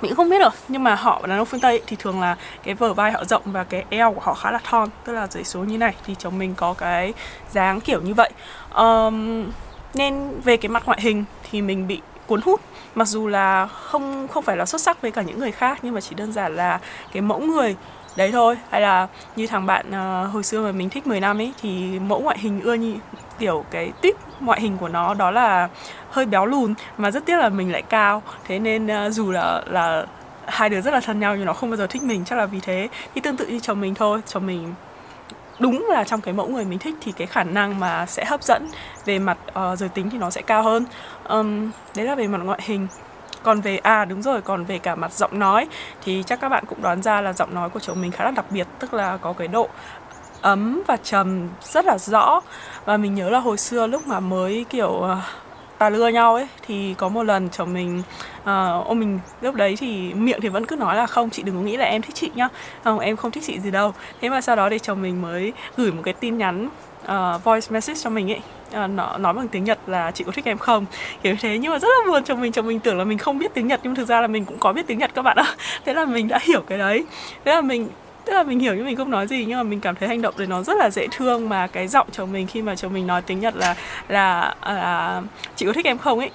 mình 0.02 0.16
không 0.16 0.30
biết 0.30 0.40
rồi 0.42 0.50
nhưng 0.68 0.84
mà 0.84 0.96
họ 0.96 1.22
đàn 1.28 1.38
ông 1.38 1.46
phương 1.46 1.60
Tây 1.60 1.82
thì 1.88 1.96
thường 2.00 2.22
là 2.22 2.38
cái 2.64 2.74
vở 2.74 2.94
vai 2.94 3.12
họ 3.12 3.26
rộng 3.26 3.42
và 3.46 3.64
cái 3.64 3.86
eo 3.90 4.14
của 4.14 4.22
họ 4.22 4.34
khá 4.34 4.52
là 4.52 4.60
thon 4.64 4.90
tức 5.06 5.14
là 5.14 5.28
dưới 5.28 5.44
số 5.44 5.60
như 5.60 5.78
này 5.78 5.96
thì 6.06 6.16
chồng 6.20 6.38
mình 6.38 6.54
có 6.56 6.74
cái 6.74 7.14
dáng 7.52 7.82
kiểu 7.82 8.02
như 8.02 8.14
vậy. 8.14 8.30
Um, 8.76 9.46
nên 9.94 10.42
về 10.44 10.58
cái 10.58 10.70
mặt 10.70 10.84
ngoại 10.86 11.02
hình 11.02 11.24
thì 11.52 11.62
mình 11.62 11.88
bị 11.88 12.02
cuốn 12.28 12.42
hút. 12.42 12.62
Mặc 12.96 13.08
dù 13.08 13.28
là 13.28 13.68
không 13.68 14.28
không 14.28 14.44
phải 14.44 14.58
là 14.58 14.66
xuất 14.66 14.82
sắc 14.82 15.02
với 15.02 15.12
cả 15.12 15.22
những 15.22 15.40
người 15.40 15.52
khác 15.52 15.80
nhưng 15.82 15.94
mà 15.94 16.02
chỉ 16.02 16.16
đơn 16.16 16.34
giản 16.34 16.56
là 16.56 16.80
cái 17.14 17.22
mẫu 17.22 17.40
người 17.40 17.76
đấy 18.16 18.32
thôi. 18.32 18.58
Hay 18.70 18.82
là 18.82 19.08
như 19.36 19.48
thằng 19.48 19.66
bạn 19.66 19.86
uh, 19.90 20.34
hồi 20.34 20.44
xưa 20.44 20.62
mà 20.62 20.72
mình 20.72 20.90
thích 20.90 21.08
10 21.08 21.20
năm 21.20 21.42
ấy 21.42 21.54
thì 21.62 22.00
mẫu 22.00 22.20
ngoại 22.20 22.38
hình 22.40 22.62
ưa 22.62 22.74
như 22.74 22.96
kiểu 23.40 23.66
cái 23.72 23.92
tip 24.02 24.16
ngoại 24.40 24.62
hình 24.62 24.78
của 24.78 24.88
nó 24.88 25.14
đó 25.14 25.32
là 25.32 25.70
hơi 26.12 26.26
béo 26.26 26.46
lùn 26.46 26.74
mà 26.98 27.12
rất 27.12 27.26
tiếc 27.26 27.38
là 27.38 27.50
mình 27.50 27.72
lại 27.72 27.82
cao. 27.82 28.22
Thế 28.48 28.60
nên 28.60 28.86
uh, 28.86 29.14
dù 29.14 29.32
là 29.32 29.64
là 29.68 30.06
hai 30.46 30.70
đứa 30.70 30.82
rất 30.82 30.94
là 30.94 31.00
thân 31.00 31.20
nhau 31.20 31.36
nhưng 31.36 31.46
nó 31.46 31.54
không 31.54 31.70
bao 31.70 31.78
giờ 31.78 31.88
thích 31.88 32.04
mình 32.04 32.26
chắc 32.26 32.36
là 32.36 32.46
vì 32.46 32.60
thế. 32.60 32.88
Thì 33.16 33.22
tương 33.22 33.38
tự 33.38 33.48
như 33.48 33.60
chồng 33.60 33.82
mình 33.82 33.96
thôi 33.96 34.22
chồng 34.26 34.48
mình 34.48 34.74
đúng 35.60 35.88
là 35.90 36.04
trong 36.04 36.22
cái 36.22 36.34
mẫu 36.34 36.48
người 36.48 36.66
mình 36.66 36.80
thích 36.80 36.96
thì 37.02 37.12
cái 37.12 37.28
khả 37.28 37.44
năng 37.44 37.80
mà 37.80 38.06
sẽ 38.06 38.26
hấp 38.26 38.44
dẫn 38.44 38.70
về 39.06 39.20
mặt 39.20 39.38
uh, 39.50 39.80
giới 39.80 39.90
tính 39.90 40.10
thì 40.10 40.18
nó 40.18 40.30
sẽ 40.30 40.42
cao 40.42 40.64
hơn. 40.64 40.86
Um, 41.30 41.72
đấy 41.96 42.06
là 42.06 42.16
về 42.16 42.28
mặt 42.28 42.42
ngoại 42.44 42.60
hình. 42.64 42.88
Còn 43.44 43.62
về 43.62 43.78
à 43.78 44.06
đúng 44.06 44.22
rồi 44.22 44.42
còn 44.42 44.66
về 44.66 44.78
cả 44.78 44.96
mặt 44.96 45.14
giọng 45.14 45.40
nói 45.40 45.68
thì 46.04 46.24
chắc 46.26 46.40
các 46.42 46.50
bạn 46.50 46.66
cũng 46.66 46.82
đoán 46.82 47.02
ra 47.02 47.22
là 47.22 47.34
giọng 47.34 47.56
nói 47.56 47.70
của 47.70 47.80
chồng 47.80 48.02
mình 48.02 48.12
khá 48.12 48.24
là 48.24 48.32
đặc 48.32 48.46
biệt 48.50 48.68
tức 48.80 48.94
là 48.94 49.18
có 49.18 49.34
cái 49.34 49.48
độ 49.48 49.70
ấm 50.42 50.84
và 50.88 50.98
trầm 50.98 51.50
rất 51.62 51.86
là 51.86 51.98
rõ. 51.98 52.42
Và 52.86 52.98
mình 52.98 53.16
nhớ 53.16 53.30
là 53.30 53.40
hồi 53.40 53.58
xưa 53.58 53.88
lúc 53.88 54.08
mà 54.08 54.20
mới 54.20 54.66
kiểu 54.70 54.90
uh, 54.90 55.18
tà 55.78 55.90
lưa 55.90 56.08
nhau 56.08 56.36
ấy 56.36 56.48
thì 56.68 56.96
có 56.98 57.10
một 57.10 57.24
lần 57.24 57.50
chồng 57.50 57.74
mình 57.74 58.04
ờ, 58.44 58.78
uh, 58.80 58.88
ôm 58.88 59.00
mình 59.00 59.20
lúc 59.42 59.56
đấy 59.56 59.76
thì 59.80 60.14
miệng 60.14 60.42
thì 60.42 60.50
vẫn 60.50 60.66
cứ 60.66 60.76
nói 60.76 60.96
là 60.96 61.06
không 61.06 61.30
chị 61.30 61.44
đừng 61.44 61.56
có 61.56 61.62
nghĩ 61.62 61.78
là 61.78 61.86
em 61.86 62.02
thích 62.02 62.16
chị 62.16 62.32
nhá. 62.36 62.50
Không 62.84 63.00
em 63.00 63.16
không 63.16 63.32
thích 63.32 63.44
chị 63.48 63.60
gì 63.60 63.72
đâu. 63.72 63.94
Thế 64.22 64.30
mà 64.30 64.42
sau 64.42 64.56
đó 64.56 64.70
thì 64.70 64.80
chồng 64.80 65.02
mình 65.02 65.22
mới 65.22 65.54
gửi 65.78 65.92
một 65.92 66.02
cái 66.06 66.14
tin 66.14 66.38
nhắn 66.38 66.70
uh, 67.04 67.44
voice 67.44 67.68
message 67.70 68.00
cho 68.00 68.10
mình 68.10 68.32
ấy. 68.32 68.40
À, 68.72 68.88
nó 68.88 69.18
nói 69.18 69.34
bằng 69.34 69.48
tiếng 69.48 69.64
Nhật 69.64 69.80
là 69.88 70.12
chị 70.12 70.24
có 70.24 70.32
thích 70.32 70.46
em 70.46 70.58
không? 70.58 70.86
Kiểu 71.24 71.36
thế. 71.42 71.58
Nhưng 71.58 71.72
mà 71.72 71.80
rất 71.80 71.88
là 71.88 72.12
buồn 72.12 72.24
chồng 72.24 72.42
mình 72.42 72.52
chồng 72.52 72.68
mình 72.68 72.80
tưởng 72.80 72.98
là 72.98 73.04
mình 73.04 73.18
không 73.18 73.40
biết 73.40 73.54
tiếng 73.54 73.68
Nhật 73.68 73.80
nhưng 73.84 73.96
thực 73.96 74.08
ra 74.08 74.22
là 74.22 74.28
mình 74.28 74.46
cũng 74.46 74.60
có 74.60 74.74
biết 74.74 74.88
tiếng 74.88 74.98
Nhật 74.98 75.12
các 75.14 75.22
bạn 75.22 75.38
ạ. 75.38 75.56
Thế 75.86 75.94
là 75.94 76.06
mình 76.06 76.28
đã 76.28 76.40
hiểu 76.42 76.62
cái 76.62 76.78
đấy. 76.78 77.06
Thế 77.46 77.56
là 77.56 77.62
mình 77.62 77.88
tức 78.28 78.34
là 78.34 78.44
mình 78.44 78.60
hiểu 78.60 78.76
nhưng 78.76 78.86
mình 78.86 78.96
không 78.96 79.12
nói 79.12 79.28
gì 79.28 79.46
nhưng 79.46 79.58
mà 79.58 79.64
mình 79.64 79.80
cảm 79.80 79.96
thấy 79.96 80.10
hành 80.10 80.22
động 80.22 80.34
đấy 80.38 80.48
nó 80.48 80.64
rất 80.64 80.78
là 80.78 80.90
dễ 80.90 81.08
thương 81.12 81.50
mà 81.50 81.68
cái 81.68 81.88
giọng 81.88 82.08
chồng 82.12 82.32
mình 82.32 82.48
khi 82.48 82.62
mà 82.62 82.76
chồng 82.76 82.94
mình 82.94 83.08
nói 83.08 83.22
tiếng 83.22 83.40
Nhật 83.40 83.56
là 83.56 83.76
là, 84.08 84.56
à, 84.60 84.74
là 84.74 85.22
chị 85.56 85.66
có 85.66 85.74
thích 85.74 85.86
em 85.86 85.98
không? 85.98 86.20
ấy 86.20 86.30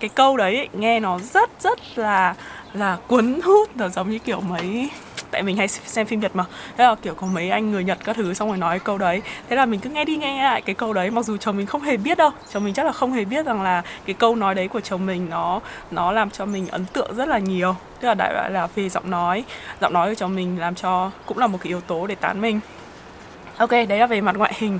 cái 0.00 0.10
câu 0.14 0.36
đấy 0.36 0.56
ấy, 0.56 0.68
nghe 0.72 1.00
nó 1.00 1.18
rất 1.18 1.50
rất 1.60 1.78
là 1.98 2.34
là 2.72 2.96
cuốn 3.06 3.40
hút 3.44 3.76
nó 3.76 3.88
giống 3.88 4.10
như 4.10 4.18
kiểu 4.18 4.40
mấy 4.40 4.88
tại 5.30 5.42
mình 5.42 5.56
hay 5.56 5.68
xem 5.68 6.06
phim 6.06 6.20
Nhật 6.20 6.36
mà. 6.36 6.44
Thế 6.76 6.84
là, 6.84 6.94
kiểu, 6.94 7.14
có 7.14 7.26
mấy 7.26 7.50
anh 7.50 7.70
người 7.70 7.84
Nhật 7.84 7.98
các 8.04 8.16
thứ 8.16 8.34
xong 8.34 8.48
rồi 8.48 8.58
nói 8.58 8.78
câu 8.78 8.98
đấy. 8.98 9.22
Thế 9.48 9.56
là 9.56 9.66
mình 9.66 9.80
cứ 9.80 9.90
nghe 9.90 10.04
đi, 10.04 10.16
nghe 10.16 10.44
lại 10.44 10.62
cái 10.62 10.74
câu 10.74 10.92
đấy. 10.92 11.10
Mặc 11.10 11.24
dù 11.24 11.36
chồng 11.36 11.56
mình 11.56 11.66
không 11.66 11.82
hề 11.82 11.96
biết 11.96 12.18
đâu. 12.18 12.30
Chồng 12.52 12.64
mình 12.64 12.74
chắc 12.74 12.86
là 12.86 12.92
không 12.92 13.12
hề 13.12 13.24
biết 13.24 13.46
rằng 13.46 13.62
là 13.62 13.82
cái 14.04 14.14
câu 14.14 14.36
nói 14.36 14.54
đấy 14.54 14.68
của 14.68 14.80
chồng 14.80 15.06
mình 15.06 15.30
nó 15.30 15.60
nó 15.90 16.12
làm 16.12 16.30
cho 16.30 16.44
mình 16.44 16.68
ấn 16.68 16.86
tượng 16.86 17.14
rất 17.16 17.28
là 17.28 17.38
nhiều. 17.38 17.74
Tức 18.00 18.08
là 18.08 18.14
đại 18.14 18.32
loại 18.34 18.50
là 18.50 18.68
về 18.74 18.88
giọng 18.88 19.10
nói. 19.10 19.44
Giọng 19.80 19.92
nói 19.92 20.08
của 20.08 20.14
chồng 20.14 20.36
mình 20.36 20.60
làm 20.60 20.74
cho, 20.74 21.10
cũng 21.26 21.38
là 21.38 21.46
một 21.46 21.58
cái 21.62 21.68
yếu 21.68 21.80
tố 21.80 22.06
để 22.06 22.14
tán 22.14 22.40
mình. 22.40 22.60
Ok, 23.56 23.70
đấy 23.70 23.98
là 23.98 24.06
về 24.06 24.20
mặt 24.20 24.36
ngoại 24.36 24.52
hình. 24.56 24.78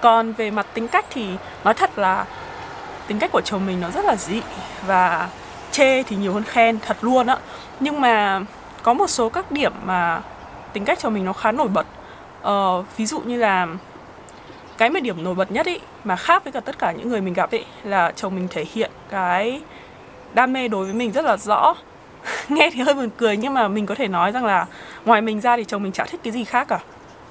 Còn 0.00 0.32
về 0.32 0.50
mặt 0.50 0.66
tính 0.74 0.88
cách 0.88 1.06
thì 1.10 1.26
nói 1.64 1.74
thật 1.74 1.98
là 1.98 2.24
tính 3.06 3.18
cách 3.18 3.32
của 3.32 3.40
chồng 3.40 3.66
mình 3.66 3.80
nó 3.80 3.90
rất 3.90 4.04
là 4.04 4.16
dị 4.16 4.40
và 4.86 5.28
chê 5.70 6.02
thì 6.02 6.16
nhiều 6.16 6.32
hơn 6.32 6.44
khen, 6.44 6.78
thật 6.86 6.96
luôn 7.00 7.26
á. 7.26 7.36
Nhưng 7.80 8.00
mà 8.00 8.40
có 8.82 8.92
một 8.94 9.10
số 9.10 9.28
các 9.28 9.52
điểm 9.52 9.72
mà 9.84 10.22
tính 10.72 10.84
cách 10.84 10.98
chồng 10.98 11.14
mình 11.14 11.24
nó 11.24 11.32
khá 11.32 11.52
nổi 11.52 11.68
bật. 11.68 11.86
Ờ, 12.42 12.84
ví 12.96 13.06
dụ 13.06 13.20
như 13.20 13.36
là 13.36 13.66
cái 14.78 14.90
mà 14.90 15.00
điểm 15.00 15.24
nổi 15.24 15.34
bật 15.34 15.52
nhất 15.52 15.66
ý 15.66 15.78
mà 16.04 16.16
khác 16.16 16.44
với 16.44 16.52
cả 16.52 16.60
tất 16.60 16.78
cả 16.78 16.92
những 16.92 17.08
người 17.08 17.20
mình 17.20 17.34
gặp 17.34 17.50
ý 17.50 17.64
là 17.84 18.12
chồng 18.16 18.34
mình 18.34 18.48
thể 18.50 18.64
hiện 18.74 18.90
cái 19.10 19.60
đam 20.34 20.52
mê 20.52 20.68
đối 20.68 20.84
với 20.84 20.94
mình 20.94 21.12
rất 21.12 21.24
là 21.24 21.36
rõ. 21.36 21.74
Nghe 22.48 22.70
thì 22.72 22.80
hơi 22.80 22.94
buồn 22.94 23.10
cười 23.16 23.36
nhưng 23.36 23.54
mà 23.54 23.68
mình 23.68 23.86
có 23.86 23.94
thể 23.94 24.08
nói 24.08 24.32
rằng 24.32 24.44
là 24.44 24.66
ngoài 25.04 25.20
mình 25.20 25.40
ra 25.40 25.56
thì 25.56 25.64
chồng 25.64 25.82
mình 25.82 25.92
chả 25.92 26.04
thích 26.04 26.20
cái 26.24 26.32
gì 26.32 26.44
khác 26.44 26.68
cả 26.68 26.78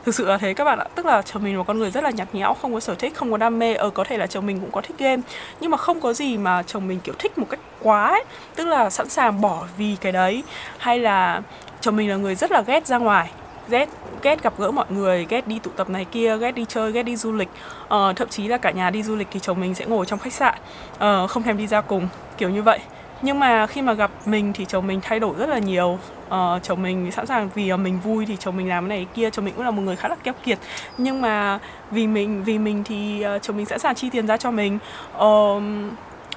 thực 0.05 0.15
sự 0.15 0.25
là 0.25 0.37
thế 0.37 0.53
các 0.53 0.63
bạn 0.63 0.79
ạ. 0.79 0.85
Tức 0.95 1.05
là 1.05 1.21
chồng 1.21 1.43
mình 1.43 1.57
là 1.57 1.63
con 1.63 1.79
người 1.79 1.91
rất 1.91 2.03
là 2.03 2.09
nhạt 2.09 2.35
nhẽo 2.35 2.53
không 2.53 2.73
có 2.73 2.79
sở 2.79 2.95
thích 2.95 3.15
không 3.15 3.31
có 3.31 3.37
đam 3.37 3.59
mê 3.59 3.73
ờ 3.73 3.89
có 3.89 4.03
thể 4.03 4.17
là 4.17 4.27
chồng 4.27 4.45
mình 4.45 4.59
cũng 4.59 4.71
có 4.71 4.81
thích 4.81 4.97
game. 4.97 5.21
Nhưng 5.59 5.71
mà 5.71 5.77
không 5.77 6.01
có 6.01 6.13
gì 6.13 6.37
mà 6.37 6.63
chồng 6.63 6.87
mình 6.87 6.99
kiểu 6.99 7.15
thích 7.19 7.37
một 7.37 7.45
cách 7.49 7.59
quá 7.79 8.07
ấy. 8.07 8.23
Tức 8.55 8.67
là 8.67 8.89
sẵn 8.89 9.09
sàng 9.09 9.41
bỏ 9.41 9.63
vì 9.77 9.95
cái 10.01 10.11
đấy. 10.11 10.43
Hay 10.77 10.99
là 10.99 11.41
chồng 11.81 11.95
mình 11.95 12.09
là 12.09 12.15
người 12.15 12.35
rất 12.35 12.51
là 12.51 12.61
ghét 12.61 12.87
ra 12.87 12.97
ngoài. 12.97 13.31
Ghét 13.69 13.89
ghét 14.23 14.43
gặp 14.43 14.53
gỡ 14.57 14.71
mọi 14.71 14.85
người 14.89 15.25
ghét 15.29 15.47
đi 15.47 15.59
tụ 15.59 15.71
tập 15.75 15.89
này 15.89 16.05
kia 16.05 16.37
ghét 16.37 16.51
đi 16.51 16.65
chơi 16.69 16.91
ghét 16.91 17.03
đi 17.03 17.15
du 17.15 17.31
lịch. 17.31 17.49
Ờ, 17.87 18.13
thậm 18.15 18.29
chí 18.29 18.47
là 18.47 18.57
cả 18.57 18.71
nhà 18.71 18.89
đi 18.89 19.03
du 19.03 19.15
lịch 19.15 19.27
thì 19.31 19.39
chồng 19.39 19.59
mình 19.61 19.75
sẽ 19.75 19.85
ngồi 19.85 20.05
trong 20.05 20.19
khách 20.19 20.33
sạn 20.33 20.55
ờ, 20.97 21.27
không 21.27 21.43
thèm 21.43 21.57
đi 21.57 21.67
ra 21.67 21.81
cùng 21.81 22.07
kiểu 22.37 22.49
như 22.49 22.63
vậy. 22.63 22.79
Nhưng 23.21 23.39
mà 23.39 23.67
khi 23.67 23.81
mà 23.81 23.93
gặp 23.93 24.11
mình 24.25 24.53
thì 24.53 24.65
chồng 24.65 24.87
mình 24.87 24.99
thay 25.01 25.19
đổi 25.19 25.33
rất 25.37 25.49
là 25.49 25.57
nhiều 25.57 25.99
uh, 26.31 26.63
chồng 26.63 26.81
mình 26.81 27.11
sẵn 27.11 27.27
sàng 27.27 27.49
vì 27.55 27.69
ờ, 27.69 27.77
mình 27.77 27.99
vui 27.99 28.25
thì 28.25 28.37
chồng 28.39 28.57
mình 28.57 28.69
làm 28.69 28.83
cái 28.83 28.89
này 28.89 29.05
cái 29.05 29.13
kia. 29.15 29.29
Chồng 29.29 29.45
mình 29.45 29.53
cũng 29.53 29.65
là 29.65 29.71
một 29.71 29.81
người 29.81 29.95
khá 29.95 30.07
là 30.07 30.15
keo 30.23 30.33
kiệt. 30.43 30.59
Nhưng 30.97 31.21
mà 31.21 31.59
vì 31.91 32.07
mình 32.07 32.43
vì 32.43 32.57
mình 32.57 32.83
thì 32.83 33.25
uh, 33.35 33.41
chồng 33.41 33.57
mình 33.57 33.65
sẵn 33.65 33.79
sàng 33.79 33.95
chi 33.95 34.09
tiền 34.09 34.27
ra 34.27 34.37
cho 34.37 34.51
mình. 34.51 34.79
Uh, 35.17 35.63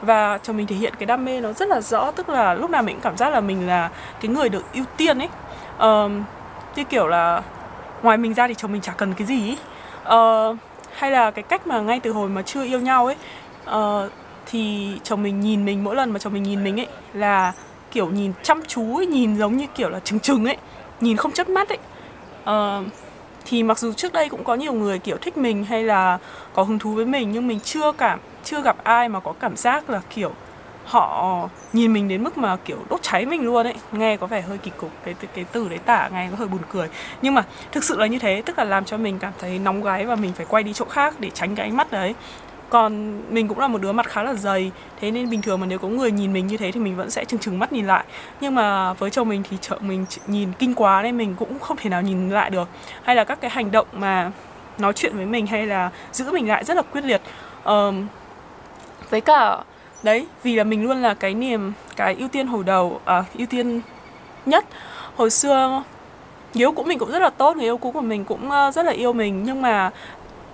và 0.00 0.38
chồng 0.38 0.56
mình 0.56 0.66
thể 0.66 0.76
hiện 0.76 0.94
cái 0.98 1.06
đam 1.06 1.24
mê 1.24 1.40
nó 1.40 1.52
rất 1.52 1.68
là 1.68 1.80
rõ. 1.80 2.10
Tức 2.10 2.28
là 2.28 2.54
lúc 2.54 2.70
nào 2.70 2.82
mình 2.82 2.94
cũng 2.94 3.02
cảm 3.02 3.16
giác 3.16 3.30
là 3.30 3.40
mình 3.40 3.66
là 3.66 3.90
cái 4.20 4.28
người 4.28 4.48
được 4.48 4.64
ưu 4.74 4.84
tiên 4.96 5.18
ấy. 5.18 5.28
Uh, 5.76 6.12
như 6.76 6.84
kiểu 6.84 7.06
là 7.06 7.42
ngoài 8.02 8.16
mình 8.16 8.34
ra 8.34 8.48
thì 8.48 8.54
chồng 8.54 8.72
mình 8.72 8.82
chả 8.82 8.92
cần 8.92 9.14
cái 9.14 9.26
gì 9.26 9.48
ấy. 9.48 9.58
Uh, 10.50 10.58
hay 10.96 11.10
là 11.10 11.30
cái 11.30 11.42
cách 11.42 11.66
mà 11.66 11.80
ngay 11.80 12.00
từ 12.00 12.12
hồi 12.12 12.28
mà 12.28 12.42
chưa 12.42 12.64
yêu 12.64 12.80
nhau 12.80 13.06
ấy 13.06 13.16
uh, 13.70 14.12
thì 14.46 14.92
chồng 15.02 15.22
mình 15.22 15.40
nhìn 15.40 15.64
mình 15.64 15.84
mỗi 15.84 15.96
lần 15.96 16.10
mà 16.10 16.18
chồng 16.18 16.32
mình 16.32 16.42
nhìn 16.42 16.64
mình 16.64 16.80
ấy 16.80 16.86
là 17.12 17.52
kiểu 17.94 18.10
nhìn 18.10 18.32
chăm 18.42 18.62
chú 18.66 18.96
ấy, 18.96 19.06
nhìn 19.06 19.36
giống 19.36 19.56
như 19.56 19.66
kiểu 19.74 19.88
là 19.88 20.00
trừng 20.00 20.20
trừng 20.20 20.44
ấy 20.44 20.56
nhìn 21.00 21.16
không 21.16 21.32
chớp 21.32 21.48
mắt 21.48 21.68
ấy. 21.68 21.78
Uh, 22.42 22.86
thì 23.44 23.62
mặc 23.62 23.78
dù 23.78 23.92
trước 23.92 24.12
đây 24.12 24.28
cũng 24.28 24.44
có 24.44 24.54
nhiều 24.54 24.72
người 24.72 24.98
kiểu 24.98 25.16
thích 25.16 25.36
mình 25.36 25.64
hay 25.64 25.82
là 25.82 26.18
có 26.54 26.62
hứng 26.62 26.78
thú 26.78 26.90
với 26.90 27.04
mình 27.04 27.32
nhưng 27.32 27.46
mình 27.46 27.60
chưa 27.60 27.92
cảm 27.92 28.18
chưa 28.44 28.62
gặp 28.62 28.84
ai 28.84 29.08
mà 29.08 29.20
có 29.20 29.32
cảm 29.32 29.56
giác 29.56 29.90
là 29.90 30.00
kiểu 30.14 30.32
họ 30.84 31.48
nhìn 31.72 31.92
mình 31.92 32.08
đến 32.08 32.24
mức 32.24 32.38
mà 32.38 32.56
kiểu 32.56 32.78
đốt 32.90 33.02
cháy 33.02 33.26
mình 33.26 33.42
luôn 33.42 33.66
ấy. 33.66 33.74
Nghe 33.92 34.16
có 34.16 34.26
vẻ 34.26 34.40
hơi 34.40 34.58
kỳ 34.58 34.70
cục 34.76 34.90
cái 35.04 35.14
cái 35.34 35.44
từ 35.52 35.68
đấy 35.68 35.78
tả 35.78 36.08
nghe 36.12 36.28
có 36.30 36.36
hơi 36.36 36.48
buồn 36.48 36.60
cười. 36.72 36.88
Nhưng 37.22 37.34
mà 37.34 37.44
thực 37.72 37.84
sự 37.84 37.98
là 37.98 38.06
như 38.06 38.18
thế 38.18 38.42
tức 38.46 38.58
là 38.58 38.64
làm 38.64 38.84
cho 38.84 38.96
mình 38.96 39.18
cảm 39.18 39.32
thấy 39.40 39.58
nóng 39.58 39.82
gáy 39.82 40.06
và 40.06 40.16
mình 40.16 40.32
phải 40.32 40.46
quay 40.48 40.62
đi 40.62 40.72
chỗ 40.72 40.84
khác 40.84 41.14
để 41.18 41.30
tránh 41.30 41.54
cái 41.54 41.66
ánh 41.66 41.76
mắt 41.76 41.92
đấy 41.92 42.14
còn 42.74 43.22
mình 43.34 43.48
cũng 43.48 43.58
là 43.58 43.68
một 43.68 43.82
đứa 43.82 43.92
mặt 43.92 44.06
khá 44.06 44.22
là 44.22 44.34
dày 44.34 44.70
thế 45.00 45.10
nên 45.10 45.30
bình 45.30 45.42
thường 45.42 45.60
mà 45.60 45.66
nếu 45.66 45.78
có 45.78 45.88
người 45.88 46.10
nhìn 46.10 46.32
mình 46.32 46.46
như 46.46 46.56
thế 46.56 46.72
thì 46.72 46.80
mình 46.80 46.96
vẫn 46.96 47.10
sẽ 47.10 47.24
chừng 47.24 47.40
chừng 47.40 47.58
mắt 47.58 47.72
nhìn 47.72 47.86
lại. 47.86 48.04
Nhưng 48.40 48.54
mà 48.54 48.92
với 48.92 49.10
chồng 49.10 49.28
mình 49.28 49.42
thì 49.50 49.56
chợ 49.60 49.78
mình 49.80 50.06
nhìn 50.26 50.52
kinh 50.58 50.74
quá 50.74 51.02
nên 51.02 51.16
mình 51.16 51.34
cũng 51.38 51.58
không 51.58 51.76
thể 51.76 51.90
nào 51.90 52.02
nhìn 52.02 52.30
lại 52.30 52.50
được. 52.50 52.68
Hay 53.02 53.16
là 53.16 53.24
các 53.24 53.40
cái 53.40 53.50
hành 53.50 53.70
động 53.70 53.86
mà 53.92 54.30
nói 54.78 54.92
chuyện 54.92 55.16
với 55.16 55.26
mình 55.26 55.46
hay 55.46 55.66
là 55.66 55.90
giữ 56.12 56.32
mình 56.32 56.48
lại 56.48 56.64
rất 56.64 56.76
là 56.76 56.82
quyết 56.82 57.04
liệt. 57.04 57.20
Um, 57.64 58.06
với 59.10 59.20
cả 59.20 59.58
đấy 60.02 60.26
vì 60.42 60.56
là 60.56 60.64
mình 60.64 60.84
luôn 60.84 61.02
là 61.02 61.14
cái 61.14 61.34
niềm 61.34 61.72
cái 61.96 62.14
ưu 62.18 62.28
tiên 62.28 62.46
hồi 62.46 62.64
đầu 62.64 63.00
à, 63.04 63.24
ưu 63.34 63.46
tiên 63.46 63.80
nhất. 64.46 64.64
Hồi 65.16 65.30
xưa 65.30 65.82
người 66.54 66.62
yêu 66.62 66.72
cũ 66.72 66.82
mình 66.82 66.98
cũng 66.98 67.10
rất 67.10 67.22
là 67.22 67.30
tốt 67.30 67.56
người 67.56 67.66
yêu 67.66 67.78
cũ 67.78 67.92
của 67.92 68.00
mình 68.00 68.24
cũng 68.24 68.50
ờ, 68.50 68.70
rất 68.70 68.86
là 68.86 68.92
yêu 68.92 69.12
mình. 69.12 69.42
Nhưng 69.44 69.62
mà 69.62 69.90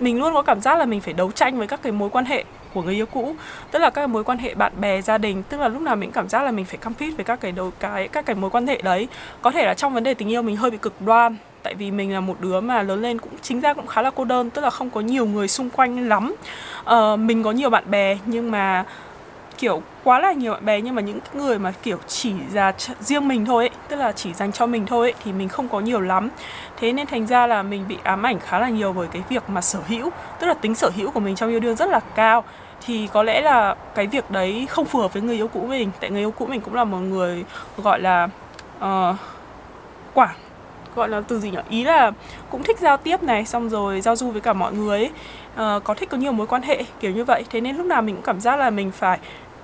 mình 0.01 0.19
luôn 0.19 0.33
có 0.33 0.41
cảm 0.41 0.61
giác 0.61 0.77
là 0.77 0.85
mình 0.85 1.01
phải 1.01 1.13
đấu 1.13 1.31
tranh 1.31 1.57
với 1.57 1.67
các 1.67 1.81
cái 1.83 1.91
mối 1.91 2.09
quan 2.09 2.25
hệ 2.25 2.43
của 2.73 2.81
người 2.81 2.95
yêu 2.95 3.05
cũ 3.05 3.35
tức 3.71 3.79
là 3.79 3.89
các 3.89 4.09
mối 4.09 4.23
quan 4.23 4.37
hệ 4.37 4.55
bạn 4.55 4.73
bè 4.81 5.01
gia 5.01 5.17
đình 5.17 5.43
tức 5.43 5.59
là 5.59 5.67
lúc 5.67 5.81
nào 5.81 5.95
mình 5.95 6.11
cảm 6.11 6.29
giác 6.29 6.43
là 6.43 6.51
mình 6.51 6.65
phải 6.65 6.77
compete 6.77 7.11
với 7.11 7.25
các 7.25 7.41
cái 7.41 7.51
đầu 7.51 7.71
cái 7.79 8.07
các 8.07 8.25
cái 8.25 8.35
mối 8.35 8.49
quan 8.49 8.67
hệ 8.67 8.81
đấy. 8.81 9.07
Có 9.41 9.51
thể 9.51 9.65
là 9.65 9.73
trong 9.73 9.93
vấn 9.93 10.03
đề 10.03 10.13
tình 10.13 10.31
yêu 10.31 10.41
mình 10.41 10.55
hơi 10.55 10.71
bị 10.71 10.77
cực 10.77 11.01
đoan 11.01 11.35
tại 11.63 11.75
vì 11.75 11.91
mình 11.91 12.13
là 12.13 12.19
một 12.19 12.35
đứa 12.39 12.59
mà 12.59 12.83
lớn 12.83 13.01
lên 13.01 13.19
cũng 13.19 13.31
chính 13.41 13.59
ra 13.59 13.73
cũng 13.73 13.87
khá 13.87 14.01
là 14.01 14.09
cô 14.09 14.25
đơn 14.25 14.49
tức 14.49 14.61
là 14.61 14.69
không 14.69 14.89
có 14.89 15.01
nhiều 15.01 15.25
người 15.25 15.47
xung 15.47 15.69
quanh 15.69 16.09
lắm. 16.09 16.35
Uh, 16.81 17.19
mình 17.19 17.43
có 17.43 17.51
nhiều 17.51 17.69
bạn 17.69 17.91
bè 17.91 18.17
nhưng 18.25 18.51
mà 18.51 18.85
kiểu 19.61 19.81
quá 20.03 20.19
là 20.19 20.31
nhiều 20.31 20.53
bạn 20.53 20.65
bè 20.65 20.81
nhưng 20.81 20.95
mà 20.95 21.01
những 21.01 21.19
người 21.33 21.59
mà 21.59 21.73
kiểu 21.83 21.97
chỉ 22.07 22.33
ra 22.53 22.73
riêng 22.99 23.27
mình 23.27 23.45
thôi 23.45 23.63
ấy, 23.63 23.69
tức 23.87 23.95
là 23.95 24.11
chỉ 24.11 24.33
dành 24.33 24.51
cho 24.51 24.65
mình 24.65 24.85
thôi 24.85 25.07
ấy, 25.07 25.13
thì 25.23 25.33
mình 25.33 25.49
không 25.49 25.69
có 25.69 25.79
nhiều 25.79 25.99
lắm. 25.99 26.29
Thế 26.77 26.93
nên 26.93 27.07
thành 27.07 27.27
ra 27.27 27.47
là 27.47 27.63
mình 27.63 27.85
bị 27.87 27.97
ám 28.03 28.23
ảnh 28.23 28.39
khá 28.39 28.59
là 28.59 28.69
nhiều 28.69 28.93
bởi 28.93 29.07
cái 29.11 29.21
việc 29.29 29.49
mà 29.49 29.61
sở 29.61 29.79
hữu 29.87 30.09
tức 30.39 30.47
là 30.47 30.53
tính 30.53 30.75
sở 30.75 30.89
hữu 30.95 31.11
của 31.11 31.19
mình 31.19 31.35
trong 31.35 31.49
yêu 31.49 31.59
đương 31.59 31.75
rất 31.75 31.89
là 31.89 31.99
cao. 32.15 32.43
Thì 32.85 33.07
có 33.13 33.23
lẽ 33.23 33.41
là 33.41 33.75
cái 33.95 34.07
việc 34.07 34.31
đấy 34.31 34.65
không 34.69 34.85
phù 34.85 34.99
hợp 34.99 35.13
với 35.13 35.21
người 35.21 35.35
yêu 35.35 35.47
cũ 35.47 35.65
mình 35.69 35.91
tại 35.99 36.09
người 36.09 36.21
yêu 36.21 36.31
cũ 36.31 36.45
mình 36.45 36.61
cũng 36.61 36.73
là 36.75 36.83
một 36.83 36.97
người 36.97 37.45
gọi 37.77 37.99
là 37.99 38.27
ờ, 38.79 39.09
uh, 39.09 39.15
quản 40.13 40.35
gọi 40.95 41.09
là 41.09 41.21
từ 41.27 41.39
gì 41.39 41.51
nhỉ? 41.51 41.57
Ý 41.69 41.83
là 41.83 42.11
cũng 42.49 42.63
thích 42.63 42.79
giao 42.79 42.97
tiếp 42.97 43.23
này 43.23 43.45
xong 43.45 43.69
rồi 43.69 44.01
giao 44.01 44.15
du 44.15 44.31
với 44.31 44.41
cả 44.41 44.53
mọi 44.53 44.73
người 44.73 44.99
ấy. 44.99 45.11
Uh, 45.77 45.83
có 45.83 45.93
thích 45.93 46.09
có 46.09 46.17
nhiều 46.17 46.31
mối 46.31 46.47
quan 46.47 46.61
hệ 46.61 46.83
kiểu 46.99 47.11
như 47.11 47.23
vậy. 47.23 47.45
Thế 47.49 47.61
nên 47.61 47.77
lúc 47.77 47.85
nào 47.85 48.01
mình 48.01 48.15
cũng 48.15 48.25
cảm 48.25 48.41
giác 48.41 48.55
là 48.55 48.69
mình 48.69 48.91
phải 48.91 49.19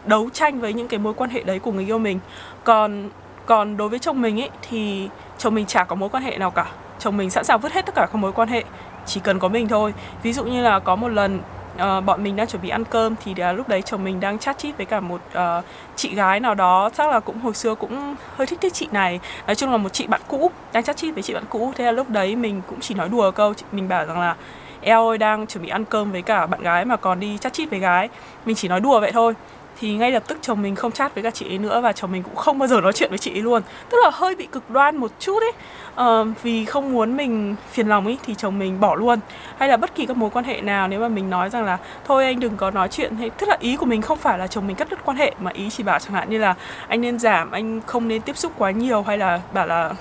đấu 0.07 0.29
tranh 0.33 0.59
với 0.59 0.73
những 0.73 0.87
cái 0.87 0.99
mối 0.99 1.13
quan 1.13 1.29
hệ 1.29 1.43
đấy 1.43 1.59
của 1.59 1.71
người 1.71 1.85
yêu 1.85 1.97
mình. 1.97 2.19
Còn 2.63 3.09
còn 3.45 3.77
đối 3.77 3.89
với 3.89 3.99
chồng 3.99 4.21
mình 4.21 4.41
ấy 4.41 4.49
thì 4.69 5.09
chồng 5.37 5.55
mình 5.55 5.65
chả 5.65 5.83
có 5.83 5.95
mối 5.95 6.09
quan 6.09 6.23
hệ 6.23 6.37
nào 6.37 6.51
cả. 6.51 6.65
Chồng 6.99 7.17
mình 7.17 7.29
sẵn 7.29 7.43
sàng 7.43 7.59
vứt 7.59 7.71
hết 7.71 7.85
tất 7.85 7.95
cả 7.95 8.07
các 8.11 8.15
mối 8.15 8.31
quan 8.31 8.47
hệ 8.47 8.63
chỉ 9.05 9.19
cần 9.19 9.39
có 9.39 9.47
mình 9.47 9.67
thôi. 9.67 9.93
Ví 10.23 10.33
dụ 10.33 10.43
như 10.43 10.61
là 10.61 10.79
có 10.79 10.95
một 10.95 11.07
lần 11.07 11.39
uh, 11.75 12.05
bọn 12.05 12.23
mình 12.23 12.35
đang 12.35 12.47
chuẩn 12.47 12.61
bị 12.61 12.69
ăn 12.69 12.83
cơm 12.85 13.15
thì 13.25 13.31
uh, 13.31 13.57
lúc 13.57 13.69
đấy 13.69 13.81
chồng 13.81 14.03
mình 14.03 14.19
đang 14.19 14.39
chat 14.39 14.57
chít 14.57 14.77
với 14.77 14.85
cả 14.85 14.99
một 14.99 15.21
uh, 15.37 15.65
chị 15.95 16.15
gái 16.15 16.39
nào 16.39 16.55
đó 16.55 16.89
chắc 16.93 17.09
là 17.09 17.19
cũng 17.19 17.39
hồi 17.39 17.53
xưa 17.53 17.75
cũng 17.75 18.15
hơi 18.35 18.47
thích 18.47 18.61
thích 18.61 18.73
chị 18.73 18.87
này. 18.91 19.19
Nói 19.47 19.55
chung 19.55 19.71
là 19.71 19.77
một 19.77 19.93
chị 19.93 20.07
bạn 20.07 20.21
cũ 20.27 20.51
đang 20.73 20.83
chat 20.83 20.97
chít 20.97 21.13
với 21.13 21.23
chị 21.23 21.33
bạn 21.33 21.45
cũ. 21.49 21.73
Thế 21.75 21.85
là 21.85 21.91
lúc 21.91 22.09
đấy 22.09 22.35
mình 22.35 22.61
cũng 22.67 22.79
chỉ 22.79 22.95
nói 22.95 23.09
đùa 23.09 23.31
câu 23.31 23.53
mình 23.71 23.89
bảo 23.89 24.05
rằng 24.05 24.19
là 24.19 24.35
eo 24.81 25.07
ơi 25.07 25.17
đang 25.17 25.47
chuẩn 25.47 25.63
bị 25.63 25.69
ăn 25.69 25.85
cơm 25.85 26.11
với 26.11 26.21
cả 26.21 26.45
bạn 26.45 26.61
gái 26.61 26.85
mà 26.85 26.95
còn 26.95 27.19
đi 27.19 27.37
chat 27.37 27.53
chít 27.53 27.69
với 27.69 27.79
gái. 27.79 28.09
Mình 28.45 28.55
chỉ 28.55 28.67
nói 28.67 28.79
đùa 28.79 28.99
vậy 28.99 29.11
thôi 29.11 29.33
thì 29.79 29.95
ngay 29.95 30.11
lập 30.11 30.23
tức 30.27 30.37
chồng 30.41 30.61
mình 30.61 30.75
không 30.75 30.91
chat 30.91 31.15
với 31.15 31.23
cả 31.23 31.31
chị 31.31 31.45
ấy 31.49 31.57
nữa 31.57 31.81
và 31.81 31.91
chồng 31.91 32.11
mình 32.11 32.23
cũng 32.23 32.35
không 32.35 32.59
bao 32.59 32.67
giờ 32.67 32.81
nói 32.81 32.93
chuyện 32.93 33.09
với 33.09 33.17
chị 33.17 33.31
ấy 33.31 33.41
luôn. 33.41 33.61
Tức 33.89 33.97
là 34.03 34.09
hơi 34.13 34.35
bị 34.35 34.47
cực 34.51 34.69
đoan 34.69 34.97
một 34.97 35.11
chút 35.19 35.39
ấy. 35.39 35.51
Uh, 36.21 36.27
vì 36.43 36.65
không 36.65 36.93
muốn 36.93 37.17
mình 37.17 37.55
phiền 37.71 37.87
lòng 37.87 38.05
ấy 38.05 38.17
thì 38.25 38.35
chồng 38.35 38.59
mình 38.59 38.79
bỏ 38.79 38.95
luôn. 38.95 39.19
Hay 39.57 39.69
là 39.69 39.77
bất 39.77 39.95
kỳ 39.95 40.05
các 40.05 40.17
mối 40.17 40.29
quan 40.29 40.45
hệ 40.45 40.61
nào 40.61 40.87
nếu 40.87 40.99
mà 40.99 41.07
mình 41.07 41.29
nói 41.29 41.49
rằng 41.49 41.65
là 41.65 41.77
thôi 42.05 42.25
anh 42.25 42.39
đừng 42.39 42.57
có 42.57 42.71
nói 42.71 42.87
chuyện 42.87 43.15
hay 43.15 43.29
tức 43.29 43.49
là 43.49 43.57
ý 43.59 43.75
của 43.75 43.85
mình 43.85 44.01
không 44.01 44.17
phải 44.17 44.39
là 44.39 44.47
chồng 44.47 44.67
mình 44.67 44.75
cắt 44.75 44.89
đứt 44.89 44.99
quan 45.05 45.17
hệ 45.17 45.33
mà 45.39 45.51
ý 45.53 45.69
chỉ 45.69 45.83
bảo 45.83 45.99
chẳng 45.99 46.13
hạn 46.13 46.29
như 46.29 46.37
là 46.37 46.55
anh 46.87 47.01
nên 47.01 47.19
giảm 47.19 47.51
anh 47.51 47.81
không 47.85 48.07
nên 48.07 48.21
tiếp 48.21 48.37
xúc 48.37 48.51
quá 48.57 48.71
nhiều 48.71 49.03
hay 49.03 49.17
là 49.17 49.41
bảo 49.53 49.67
là 49.67 49.93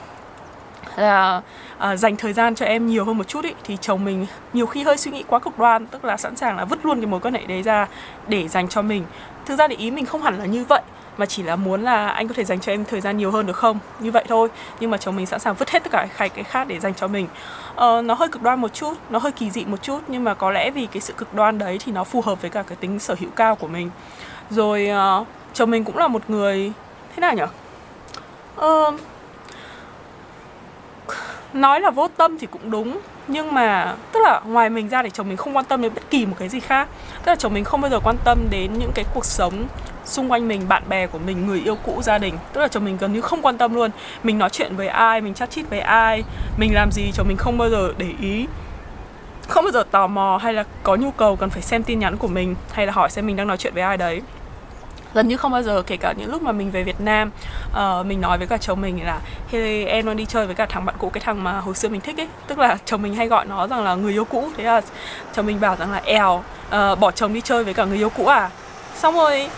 là 0.97 1.43
uh, 1.77 1.99
dành 1.99 2.17
thời 2.17 2.33
gian 2.33 2.55
cho 2.55 2.67
em 2.67 2.87
nhiều 2.87 3.05
hơn 3.05 3.19
một 3.19 3.29
chút 3.29 3.45
ý, 3.45 3.53
thì 3.65 3.77
chồng 3.81 4.05
mình 4.05 4.27
nhiều 4.53 4.67
khi 4.67 4.83
hơi 4.83 4.97
suy 4.97 5.11
nghĩ 5.11 5.25
quá 5.29 5.39
cực 5.39 5.59
đoan 5.59 5.87
tức 5.87 6.05
là 6.05 6.17
sẵn 6.17 6.37
sàng 6.37 6.57
là 6.57 6.65
vứt 6.65 6.87
luôn 6.87 7.01
cái 7.01 7.07
mối 7.07 7.21
quan 7.21 7.35
hệ 7.35 7.47
đấy 7.47 7.63
ra 7.63 7.87
để 8.29 8.49
dành 8.49 8.69
cho 8.69 8.83
mình. 8.83 9.05
Thực 9.47 9.57
ra 9.59 9.69
thì 9.69 9.77
ý 9.77 9.91
mình 9.91 10.07
không 10.07 10.23
hẳn 10.23 10.39
là 10.39 10.45
như 10.47 10.65
vậy 10.65 10.81
mà 11.17 11.27
chỉ 11.27 11.43
là 11.43 11.57
muốn 11.57 11.83
là 11.83 12.09
anh 12.09 12.29
có 12.29 12.35
thể 12.35 12.45
dành 12.45 12.61
cho 12.61 12.73
em 12.73 12.85
thời 12.85 13.01
gian 13.01 13.17
nhiều 13.17 13.31
hơn 13.31 13.47
được 13.47 13.57
không? 13.57 13.79
Như 14.01 14.11
vậy 14.11 14.25
thôi 14.29 14.49
nhưng 14.81 14.91
mà 14.91 14.97
chồng 14.97 15.17
mình 15.17 15.27
sẵn 15.27 15.41
sàng 15.41 15.55
vứt 15.55 15.71
hết 15.71 15.85
tất 15.85 15.93
cả 15.93 16.07
cái 16.17 16.29
cái 16.29 16.45
khác 16.45 16.69
để 16.69 16.81
dành 16.81 16.95
cho 16.95 17.09
mình. 17.09 17.27
Uh, 17.73 18.05
nó 18.05 18.15
hơi 18.15 18.29
cực 18.29 18.43
đoan 18.43 18.61
một 18.61 18.75
chút 18.75 18.95
nó 19.11 19.19
hơi 19.19 19.33
kỳ 19.33 19.51
dị 19.51 19.65
một 19.65 19.83
chút 19.83 20.01
nhưng 20.09 20.25
mà 20.25 20.35
có 20.35 20.51
lẽ 20.51 20.71
vì 20.71 20.87
cái 20.87 21.01
sự 21.01 21.13
cực 21.17 21.35
đoan 21.35 21.59
đấy 21.59 21.79
thì 21.85 21.93
nó 21.93 22.05
phù 22.05 22.21
hợp 22.21 22.43
với 22.43 22.51
cả 22.51 22.63
cái 22.63 22.77
tính 22.77 22.99
sở 22.99 23.15
hữu 23.21 23.31
cao 23.31 23.57
của 23.57 23.69
mình. 23.69 23.91
Rồi 24.51 24.89
uh, 25.21 25.27
chồng 25.55 25.71
mình 25.71 25.85
cũng 25.85 25.99
là 25.99 26.09
một 26.09 26.23
người 26.29 26.73
thế 27.17 27.21
nào 27.21 27.35
nhở? 27.35 27.47
uh, 28.61 28.95
nói 31.61 31.81
là 31.81 31.91
vô 31.91 32.09
tâm 32.17 32.39
thì 32.39 32.47
cũng 32.47 32.71
đúng, 32.71 32.99
nhưng 33.29 33.55
mà 33.55 33.95
tức 34.13 34.21
là 34.25 34.41
ngoài 34.45 34.71
mình 34.71 34.89
ra 34.89 35.03
thì 35.03 35.11
chồng 35.11 35.29
mình 35.29 35.37
không 35.37 35.57
quan 35.57 35.65
tâm 35.65 35.83
đến 35.83 35.95
bất 35.95 36.11
kỳ 36.11 36.27
một 36.27 36.37
cái 36.39 36.49
gì 36.49 36.61
khác. 36.61 36.89
Tức 37.25 37.33
là 37.33 37.37
chồng 37.37 37.55
mình 37.55 37.65
không 37.65 37.81
bao 37.81 37.91
giờ 37.91 38.01
quan 38.05 38.17
tâm 38.25 38.39
đến 38.51 38.79
những 38.79 38.91
cái 38.95 39.05
cuộc 39.15 39.25
sống 39.25 39.65
xung 40.05 40.33
quanh 40.33 40.49
mình, 40.49 40.69
bạn 40.69 40.83
bè 40.89 41.07
của 41.07 41.19
mình, 41.19 41.47
người 41.47 41.61
yêu 41.65 41.77
cũ, 41.85 42.03
gia 42.03 42.19
đình. 42.19 42.35
Tức 42.53 42.61
là 42.61 42.69
chồng 42.69 42.85
mình 42.85 42.97
gần 42.97 43.13
như 43.13 43.21
không 43.21 43.43
quan 43.43 43.59
tâm 43.59 43.75
luôn. 43.75 43.91
Mình 44.23 44.39
nói 44.39 44.51
chuyện 44.51 44.77
với 44.77 44.89
ai, 44.89 45.21
mình 45.21 45.35
chat 45.35 45.51
chít 45.51 45.71
với 45.71 45.81
ai, 45.81 46.25
mình 46.59 46.75
làm 46.75 46.91
gì 46.93 47.11
chồng 47.15 47.29
mình 47.29 47.37
không 47.37 47.59
bao 47.59 47.71
giờ 47.71 47.93
để 47.99 48.09
ý. 48.21 48.47
Không 49.49 49.65
bao 49.65 49.73
giờ 49.73 49.85
tò 49.91 50.07
mò 50.07 50.39
hay 50.43 50.53
là 50.53 50.65
có 50.83 50.97
nhu 50.97 51.11
cầu 51.11 51.37
cần 51.37 51.51
phải 51.51 51.63
xem 51.63 51.83
tin 51.83 51.99
nhắn 51.99 52.17
của 52.17 52.29
mình 52.29 52.55
hay 52.73 52.87
là 52.87 52.93
hỏi 52.93 53.11
xem 53.11 53.27
mình 53.27 53.37
đang 53.37 53.47
nói 53.47 53.57
chuyện 53.57 53.75
với 53.75 53.83
ai 53.83 53.97
đấy 53.97 54.23
gần 55.17 55.29
như 55.29 55.37
không 55.37 55.53
bao 55.53 55.63
giờ 55.63 55.83
kể 55.87 55.97
cả 55.97 56.15
những 56.17 56.31
lúc 56.31 56.43
mà 56.43 56.53
mình 56.53 56.71
về 56.71 56.83
Việt 56.83 57.01
Nam 57.01 57.31
uh, 57.71 58.07
mình 58.07 58.21
nói 58.21 58.39
với 58.39 58.47
cả 58.47 58.57
chồng 58.57 58.81
mình 58.81 59.05
là 59.07 59.19
hey, 59.49 59.85
em 59.85 60.07
đang 60.07 60.17
đi 60.17 60.25
chơi 60.25 60.47
với 60.47 60.55
cả 60.55 60.67
thằng 60.67 60.85
bạn 60.85 60.95
cũ 60.99 61.11
cái 61.11 61.21
thằng 61.21 61.45
mà 61.45 61.53
hồi 61.53 61.75
xưa 61.75 61.89
mình 61.89 62.01
thích 62.01 62.21
ấy. 62.21 62.29
Tức 62.47 62.59
là 62.59 62.79
chồng 62.85 63.03
mình 63.03 63.15
hay 63.15 63.27
gọi 63.27 63.45
nó 63.47 63.67
rằng 63.67 63.85
là 63.85 63.95
người 63.95 64.13
yêu 64.13 64.25
cũ. 64.25 64.49
Thế 64.57 64.65
là 64.65 64.81
chồng 65.33 65.47
mình 65.47 65.61
bảo 65.61 65.77
rằng 65.77 65.93
là 65.93 66.01
eo 66.05 66.45
uh, 66.69 66.99
bỏ 66.99 67.11
chồng 67.11 67.33
đi 67.33 67.41
chơi 67.41 67.65
với 67.65 67.75
cả 67.75 67.85
người 67.85 67.97
yêu 67.97 68.11
cũ 68.11 68.27
à? 68.27 68.51
Xong 68.95 69.15
rồi 69.15 69.49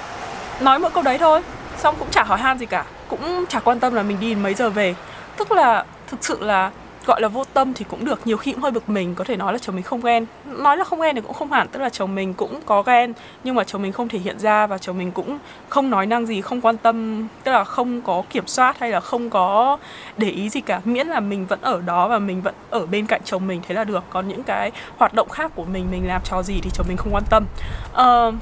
nói 0.60 0.78
mỗi 0.78 0.90
câu 0.90 1.02
đấy 1.02 1.18
thôi 1.18 1.40
xong 1.78 1.94
cũng 1.98 2.08
chả 2.10 2.22
hỏi 2.22 2.38
han 2.38 2.58
gì 2.58 2.66
cả 2.66 2.84
cũng 3.08 3.44
chả 3.48 3.60
quan 3.60 3.80
tâm 3.80 3.94
là 3.94 4.02
mình 4.02 4.20
đi 4.20 4.34
mấy 4.34 4.54
giờ 4.54 4.70
về. 4.70 4.94
Tức 5.36 5.52
là 5.52 5.84
thực 6.06 6.24
sự 6.24 6.44
là 6.44 6.70
gọi 7.08 7.20
là 7.20 7.28
vô 7.28 7.44
tâm 7.44 7.74
thì 7.74 7.84
cũng 7.88 8.04
được 8.04 8.26
nhiều 8.26 8.36
khi 8.36 8.52
cũng 8.52 8.62
hơi 8.62 8.70
bực 8.70 8.88
mình 8.88 9.14
có 9.14 9.24
thể 9.24 9.36
nói 9.36 9.52
là 9.52 9.58
chồng 9.58 9.74
mình 9.74 9.84
không 9.84 10.00
ghen. 10.00 10.26
Nói 10.44 10.76
là 10.76 10.84
không 10.84 11.00
ghen 11.00 11.14
thì 11.14 11.20
cũng 11.20 11.32
không 11.32 11.52
hẳn 11.52 11.68
tức 11.68 11.80
là 11.80 11.88
chồng 11.88 12.14
mình 12.14 12.34
cũng 12.34 12.60
có 12.66 12.82
ghen 12.82 13.12
nhưng 13.44 13.54
mà 13.54 13.64
chồng 13.64 13.82
mình 13.82 13.92
không 13.92 14.08
thể 14.08 14.18
hiện 14.18 14.38
ra 14.38 14.66
và 14.66 14.78
chồng 14.78 14.98
mình 14.98 15.12
cũng 15.12 15.38
không 15.68 15.90
nói 15.90 16.06
năng 16.06 16.26
gì 16.26 16.40
không 16.40 16.60
quan 16.60 16.76
tâm 16.76 17.28
tức 17.44 17.52
là 17.52 17.64
không 17.64 18.02
có 18.02 18.22
kiểm 18.30 18.46
soát 18.46 18.78
hay 18.78 18.90
là 18.90 19.00
không 19.00 19.30
có 19.30 19.78
để 20.16 20.30
ý 20.30 20.48
gì 20.48 20.60
cả. 20.60 20.80
Miễn 20.84 21.06
là 21.06 21.20
mình 21.20 21.46
vẫn 21.46 21.58
ở 21.62 21.80
đó 21.80 22.08
và 22.08 22.18
mình 22.18 22.42
vẫn 22.42 22.54
ở 22.70 22.86
bên 22.86 23.06
cạnh 23.06 23.20
chồng 23.24 23.46
mình 23.46 23.60
thế 23.68 23.74
là 23.74 23.84
được. 23.84 24.04
Còn 24.10 24.28
những 24.28 24.42
cái 24.42 24.72
hoạt 24.96 25.14
động 25.14 25.28
khác 25.28 25.52
của 25.54 25.64
mình 25.64 25.86
mình 25.90 26.08
làm 26.08 26.20
trò 26.24 26.42
gì 26.42 26.60
thì 26.62 26.70
chồng 26.74 26.86
mình 26.88 26.96
không 26.96 27.14
quan 27.14 27.24
tâm. 27.30 27.46
Uh, 27.92 28.34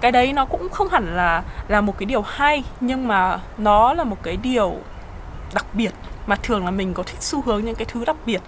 cái 0.00 0.12
đấy 0.12 0.32
nó 0.32 0.44
cũng 0.44 0.68
không 0.68 0.88
hẳn 0.88 1.16
là 1.16 1.42
là 1.68 1.80
một 1.80 1.98
cái 1.98 2.06
điều 2.06 2.22
hay 2.22 2.64
nhưng 2.80 3.08
mà 3.08 3.40
nó 3.58 3.92
là 3.92 4.04
một 4.04 4.16
cái 4.22 4.36
điều 4.36 4.74
đặc 5.54 5.66
biệt 5.74 5.92
mà 6.26 6.36
thường 6.36 6.64
là 6.64 6.70
mình 6.70 6.94
có 6.94 7.02
thích 7.02 7.22
xu 7.22 7.42
hướng 7.42 7.64
những 7.64 7.74
cái 7.74 7.84
thứ 7.84 8.04
đặc 8.04 8.16
biệt. 8.26 8.40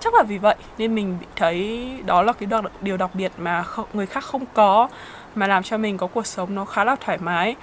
Chắc 0.00 0.14
là 0.14 0.22
vì 0.22 0.38
vậy 0.38 0.54
nên 0.78 0.94
mình 0.94 1.18
thấy 1.36 1.88
đó 2.06 2.22
là 2.22 2.32
cái 2.32 2.48
điều 2.80 2.96
đặc 2.96 3.14
biệt 3.14 3.32
mà 3.38 3.64
người 3.92 4.06
khác 4.06 4.24
không 4.24 4.44
có 4.54 4.88
mà 5.34 5.46
làm 5.46 5.62
cho 5.62 5.78
mình 5.78 5.96
có 5.96 6.06
cuộc 6.06 6.26
sống 6.26 6.54
nó 6.54 6.64
khá 6.64 6.84
là 6.84 6.96
thoải 7.00 7.18
mái. 7.18 7.56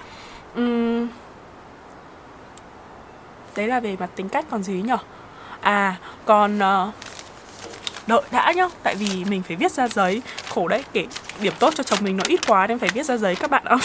Uhm, 0.60 1.08
đấy 3.56 3.66
là 3.66 3.80
về 3.80 3.96
mặt 4.00 4.10
tính 4.16 4.28
cách 4.28 4.46
còn 4.50 4.62
gì 4.62 4.82
nhở? 4.82 4.98
À 5.60 5.96
còn 6.24 6.58
uh, 6.58 6.94
đợi 8.06 8.22
đã 8.30 8.52
nhá 8.56 8.68
tại 8.82 8.94
vì 8.94 9.24
mình 9.24 9.42
phải 9.42 9.56
viết 9.56 9.72
ra 9.72 9.88
giấy. 9.88 10.22
Khổ 10.48 10.68
đấy 10.68 10.84
kể 10.92 11.06
điểm 11.40 11.52
tốt 11.58 11.74
cho 11.76 11.82
chồng 11.82 11.98
mình 12.02 12.16
nó 12.16 12.24
ít 12.28 12.40
quá 12.46 12.66
nên 12.66 12.78
phải 12.78 12.88
viết 12.94 13.06
ra 13.06 13.16
giấy 13.16 13.36
các 13.36 13.50
bạn 13.50 13.64
ạ 13.64 13.76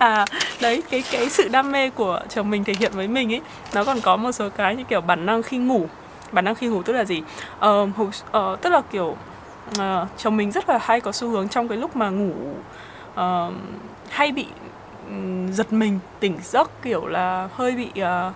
là 0.00 0.26
đấy 0.62 0.82
cái 0.90 1.02
cái 1.10 1.28
sự 1.28 1.48
đam 1.48 1.72
mê 1.72 1.90
của 1.90 2.20
chồng 2.28 2.50
mình 2.50 2.64
thể 2.64 2.74
hiện 2.78 2.92
với 2.94 3.08
mình 3.08 3.32
ấy 3.32 3.40
nó 3.74 3.84
còn 3.84 4.00
có 4.00 4.16
một 4.16 4.32
số 4.32 4.48
cái 4.48 4.76
như 4.76 4.84
kiểu 4.84 5.00
bản 5.00 5.26
năng 5.26 5.42
khi 5.42 5.56
ngủ. 5.56 5.86
Bản 6.32 6.44
năng 6.44 6.54
khi 6.54 6.66
ngủ 6.66 6.82
tức 6.82 6.92
là 6.92 7.04
gì? 7.04 7.22
Uh, 7.66 7.88
uh, 8.00 8.60
tức 8.60 8.70
là 8.70 8.80
kiểu 8.90 9.16
uh, 9.78 10.08
chồng 10.16 10.36
mình 10.36 10.50
rất 10.50 10.68
là 10.68 10.78
hay 10.82 11.00
có 11.00 11.12
xu 11.12 11.28
hướng 11.28 11.48
trong 11.48 11.68
cái 11.68 11.78
lúc 11.78 11.96
mà 11.96 12.10
ngủ 12.10 12.32
uh, 13.12 13.54
hay 14.10 14.32
bị 14.32 14.46
um, 15.08 15.52
giật 15.52 15.72
mình 15.72 15.98
tỉnh 16.20 16.38
giấc 16.42 16.82
kiểu 16.82 17.06
là 17.06 17.48
hơi 17.54 17.72
bị 17.72 18.02
uh, 18.02 18.34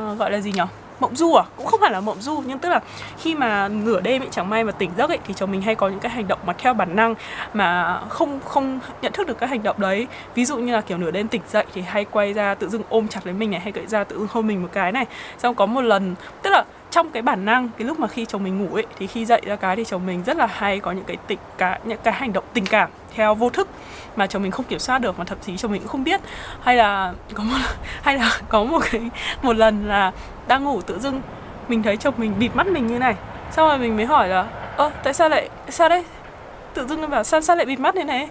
uh, 0.00 0.18
gọi 0.18 0.30
là 0.30 0.38
gì 0.38 0.52
nhỉ 0.52 0.62
mộng 1.00 1.16
du 1.16 1.34
à? 1.34 1.44
Cũng 1.56 1.66
không 1.66 1.80
phải 1.80 1.90
là 1.90 2.00
mộng 2.00 2.20
du, 2.20 2.42
nhưng 2.46 2.58
tức 2.58 2.68
là 2.68 2.80
khi 3.18 3.34
mà 3.34 3.68
nửa 3.68 4.00
đêm 4.00 4.22
ấy, 4.22 4.28
chẳng 4.30 4.48
may 4.50 4.64
mà 4.64 4.72
tỉnh 4.72 4.90
giấc 4.96 5.10
ấy, 5.10 5.18
thì 5.26 5.34
chồng 5.34 5.50
mình 5.50 5.62
hay 5.62 5.74
có 5.74 5.88
những 5.88 6.00
cái 6.00 6.12
hành 6.12 6.28
động 6.28 6.38
mà 6.46 6.52
theo 6.58 6.74
bản 6.74 6.96
năng 6.96 7.14
mà 7.54 8.00
không 8.08 8.40
không 8.44 8.80
nhận 9.02 9.12
thức 9.12 9.26
được 9.26 9.38
các 9.38 9.50
hành 9.50 9.62
động 9.62 9.76
đấy. 9.78 10.06
Ví 10.34 10.44
dụ 10.44 10.56
như 10.58 10.72
là 10.72 10.80
kiểu 10.80 10.98
nửa 10.98 11.10
đêm 11.10 11.28
tỉnh 11.28 11.42
dậy 11.48 11.64
thì 11.74 11.82
hay 11.82 12.04
quay 12.04 12.32
ra 12.32 12.54
tự 12.54 12.68
dưng 12.68 12.82
ôm 12.88 13.08
chặt 13.08 13.20
lấy 13.24 13.34
mình 13.34 13.50
này, 13.50 13.60
hay 13.60 13.72
gậy 13.72 13.86
ra 13.86 14.04
tự 14.04 14.18
dưng 14.18 14.28
hôn 14.30 14.46
mình 14.46 14.62
một 14.62 14.68
cái 14.72 14.92
này. 14.92 15.06
Xong 15.38 15.54
có 15.54 15.66
một 15.66 15.80
lần, 15.80 16.14
tức 16.42 16.50
là 16.50 16.64
trong 16.90 17.10
cái 17.10 17.22
bản 17.22 17.44
năng, 17.44 17.68
cái 17.78 17.86
lúc 17.86 18.00
mà 18.00 18.08
khi 18.08 18.24
chồng 18.24 18.44
mình 18.44 18.58
ngủ 18.58 18.74
ấy, 18.74 18.86
thì 18.98 19.06
khi 19.06 19.24
dậy 19.24 19.40
ra 19.44 19.56
cái 19.56 19.76
thì 19.76 19.84
chồng 19.84 20.06
mình 20.06 20.22
rất 20.24 20.36
là 20.36 20.46
hay 20.46 20.80
có 20.80 20.92
những 20.92 21.04
cái 21.04 21.16
tình 21.26 21.38
cả, 21.58 21.78
những 21.84 21.98
cái 22.02 22.14
hành 22.14 22.32
động 22.32 22.44
tình 22.52 22.66
cảm 22.66 22.90
theo 23.14 23.34
vô 23.34 23.50
thức 23.50 23.68
mà 24.16 24.26
chồng 24.26 24.42
mình 24.42 24.50
không 24.50 24.64
kiểm 24.64 24.78
soát 24.78 24.98
được 24.98 25.18
mà 25.18 25.24
thậm 25.24 25.38
chí 25.46 25.56
chồng 25.56 25.72
mình 25.72 25.80
cũng 25.80 25.88
không 25.88 26.04
biết. 26.04 26.20
Hay 26.60 26.76
là 26.76 27.12
có 27.34 27.42
một, 27.42 27.56
hay 28.02 28.18
là 28.18 28.38
có 28.48 28.64
một 28.64 28.82
cái, 28.90 29.00
một 29.42 29.56
lần 29.56 29.88
là 29.88 30.12
đang 30.48 30.64
ngủ 30.64 30.80
tự 30.80 30.98
dưng, 30.98 31.20
mình 31.68 31.82
thấy 31.82 31.96
chồng 31.96 32.14
mình 32.16 32.34
bịt 32.38 32.50
mắt 32.54 32.66
mình 32.66 32.86
như 32.86 32.98
này, 32.98 33.14
xong 33.50 33.68
rồi 33.68 33.78
mình 33.78 33.96
mới 33.96 34.06
hỏi 34.06 34.28
là, 34.28 34.46
ơ, 34.76 34.90
tại 35.02 35.14
sao 35.14 35.28
lại, 35.28 35.48
sao 35.68 35.88
đấy? 35.88 36.04
Tự 36.74 36.86
dưng 36.86 37.00
nó 37.00 37.06
bảo, 37.06 37.24
sao 37.24 37.40
sao 37.40 37.56
lại 37.56 37.66
bịt 37.66 37.80
mắt 37.80 37.94
thế 37.94 38.04
này? 38.04 38.28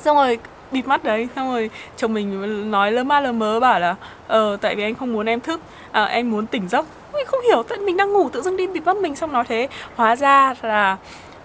Xong 0.00 0.16
rồi 0.16 0.38
bịt 0.74 0.86
mắt 0.86 1.04
đấy. 1.04 1.28
Xong 1.36 1.52
rồi 1.52 1.70
chồng 1.96 2.14
mình 2.14 2.70
nói 2.70 2.92
lơ 2.92 3.04
ma 3.04 3.20
lơ 3.20 3.32
mớ 3.32 3.60
bảo 3.60 3.80
là 3.80 3.94
ờ 4.26 4.56
tại 4.60 4.74
vì 4.76 4.82
anh 4.82 4.94
không 4.94 5.12
muốn 5.12 5.26
em 5.26 5.40
thức 5.40 5.60
à, 5.92 6.04
em 6.04 6.30
muốn 6.30 6.46
tỉnh 6.46 6.68
giấc. 6.68 6.86
Mình 7.12 7.26
không 7.26 7.40
hiểu 7.40 7.62
tại 7.68 7.78
mình 7.78 7.96
đang 7.96 8.12
ngủ 8.12 8.28
tự 8.28 8.42
dưng 8.42 8.56
đi 8.56 8.66
bịt 8.66 8.84
mắt 8.84 8.96
mình 8.96 9.16
xong 9.16 9.32
nói 9.32 9.44
thế. 9.48 9.68
Hóa 9.96 10.16
ra 10.16 10.54
là 10.62 10.96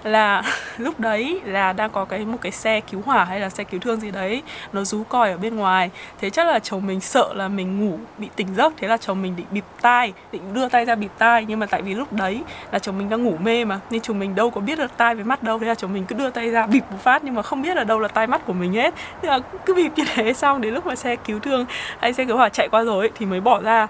là 0.04 0.44
lúc 0.78 1.00
đấy 1.00 1.42
là 1.46 1.74
đang 1.74 1.90
có 1.90 2.06
cái 2.06 2.26
một 2.26 2.38
cái 2.42 2.52
xe 2.52 2.82
cứu 2.82 3.02
hỏa 3.06 3.24
hay 3.24 3.40
là 3.40 3.50
xe 3.50 3.64
cứu 3.64 3.80
thương 3.80 4.00
gì 4.00 4.12
đấy 4.12 4.44
nó 4.74 4.84
rú 4.84 5.04
còi 5.04 5.32
ở 5.32 5.38
bên 5.38 5.56
ngoài. 5.56 5.90
Thế 6.22 6.30
chắc 6.30 6.48
là 6.48 6.60
chồng 6.60 6.88
mình 6.88 7.00
sợ 7.00 7.34
là 7.34 7.48
mình 7.48 7.80
ngủ 7.80 7.98
bị 8.18 8.30
tỉnh 8.36 8.48
giấc 8.56 8.74
thế 8.78 8.88
là 8.88 8.98
chồng 8.98 9.22
mình 9.22 9.36
định 9.36 9.46
bịt 9.52 9.64
tai 9.82 10.14
định 10.32 10.54
đưa 10.54 10.70
tay 10.70 10.86
ra 10.86 10.96
bịt 10.96 11.12
tai. 11.18 11.46
Nhưng 11.48 11.60
mà 11.60 11.66
tại 11.66 11.82
vì 11.82 11.96
lúc 11.96 12.14
đấy 12.14 12.42
là 12.72 12.80
chồng 12.80 12.98
mình 12.98 13.10
đang 13.10 13.24
ngủ 13.24 13.38
mê 13.44 13.66
mà 13.66 13.80
nên 13.90 14.02
chồng 14.02 14.20
mình 14.20 14.36
đâu 14.36 14.50
có 14.50 14.62
biết 14.62 14.78
được 14.80 14.92
tai 14.98 15.16
với 15.16 15.24
mắt 15.24 15.44
đâu. 15.44 15.60
Thế 15.60 15.68
là 15.68 15.76
chồng 15.76 15.94
mình 15.94 16.06
cứ 16.06 16.16
đưa 16.16 16.30
tay 16.30 16.50
ra 16.50 16.68
bịt 16.68 16.84
một 16.92 16.98
phát 17.04 17.24
nhưng 17.24 17.36
mà 17.36 17.42
không 17.42 17.62
biết 17.62 17.78
là 17.78 17.84
đâu 17.84 18.00
là 18.00 18.08
tai 18.08 18.28
mắt 18.28 18.46
của 18.46 18.54
mình 18.54 18.74
hết. 18.74 18.94
Thế 19.22 19.30
là 19.30 19.40
cứ 19.66 19.74
bịt 19.74 19.92
như 19.96 20.04
thế 20.16 20.34
xong 20.34 20.62
đến 20.62 20.74
lúc 20.74 20.86
mà 20.86 20.96
xe 20.96 21.16
cứu 21.16 21.40
thương 21.40 21.66
hay 22.00 22.14
xe 22.14 22.26
cứu 22.26 22.38
hỏa 22.38 22.50
chạy 22.50 22.68
qua 22.70 22.84
rồi 22.84 23.06
ấy, 23.06 23.12
thì 23.16 23.26
mới 23.26 23.42
bỏ 23.42 23.62
ra. 23.62 23.88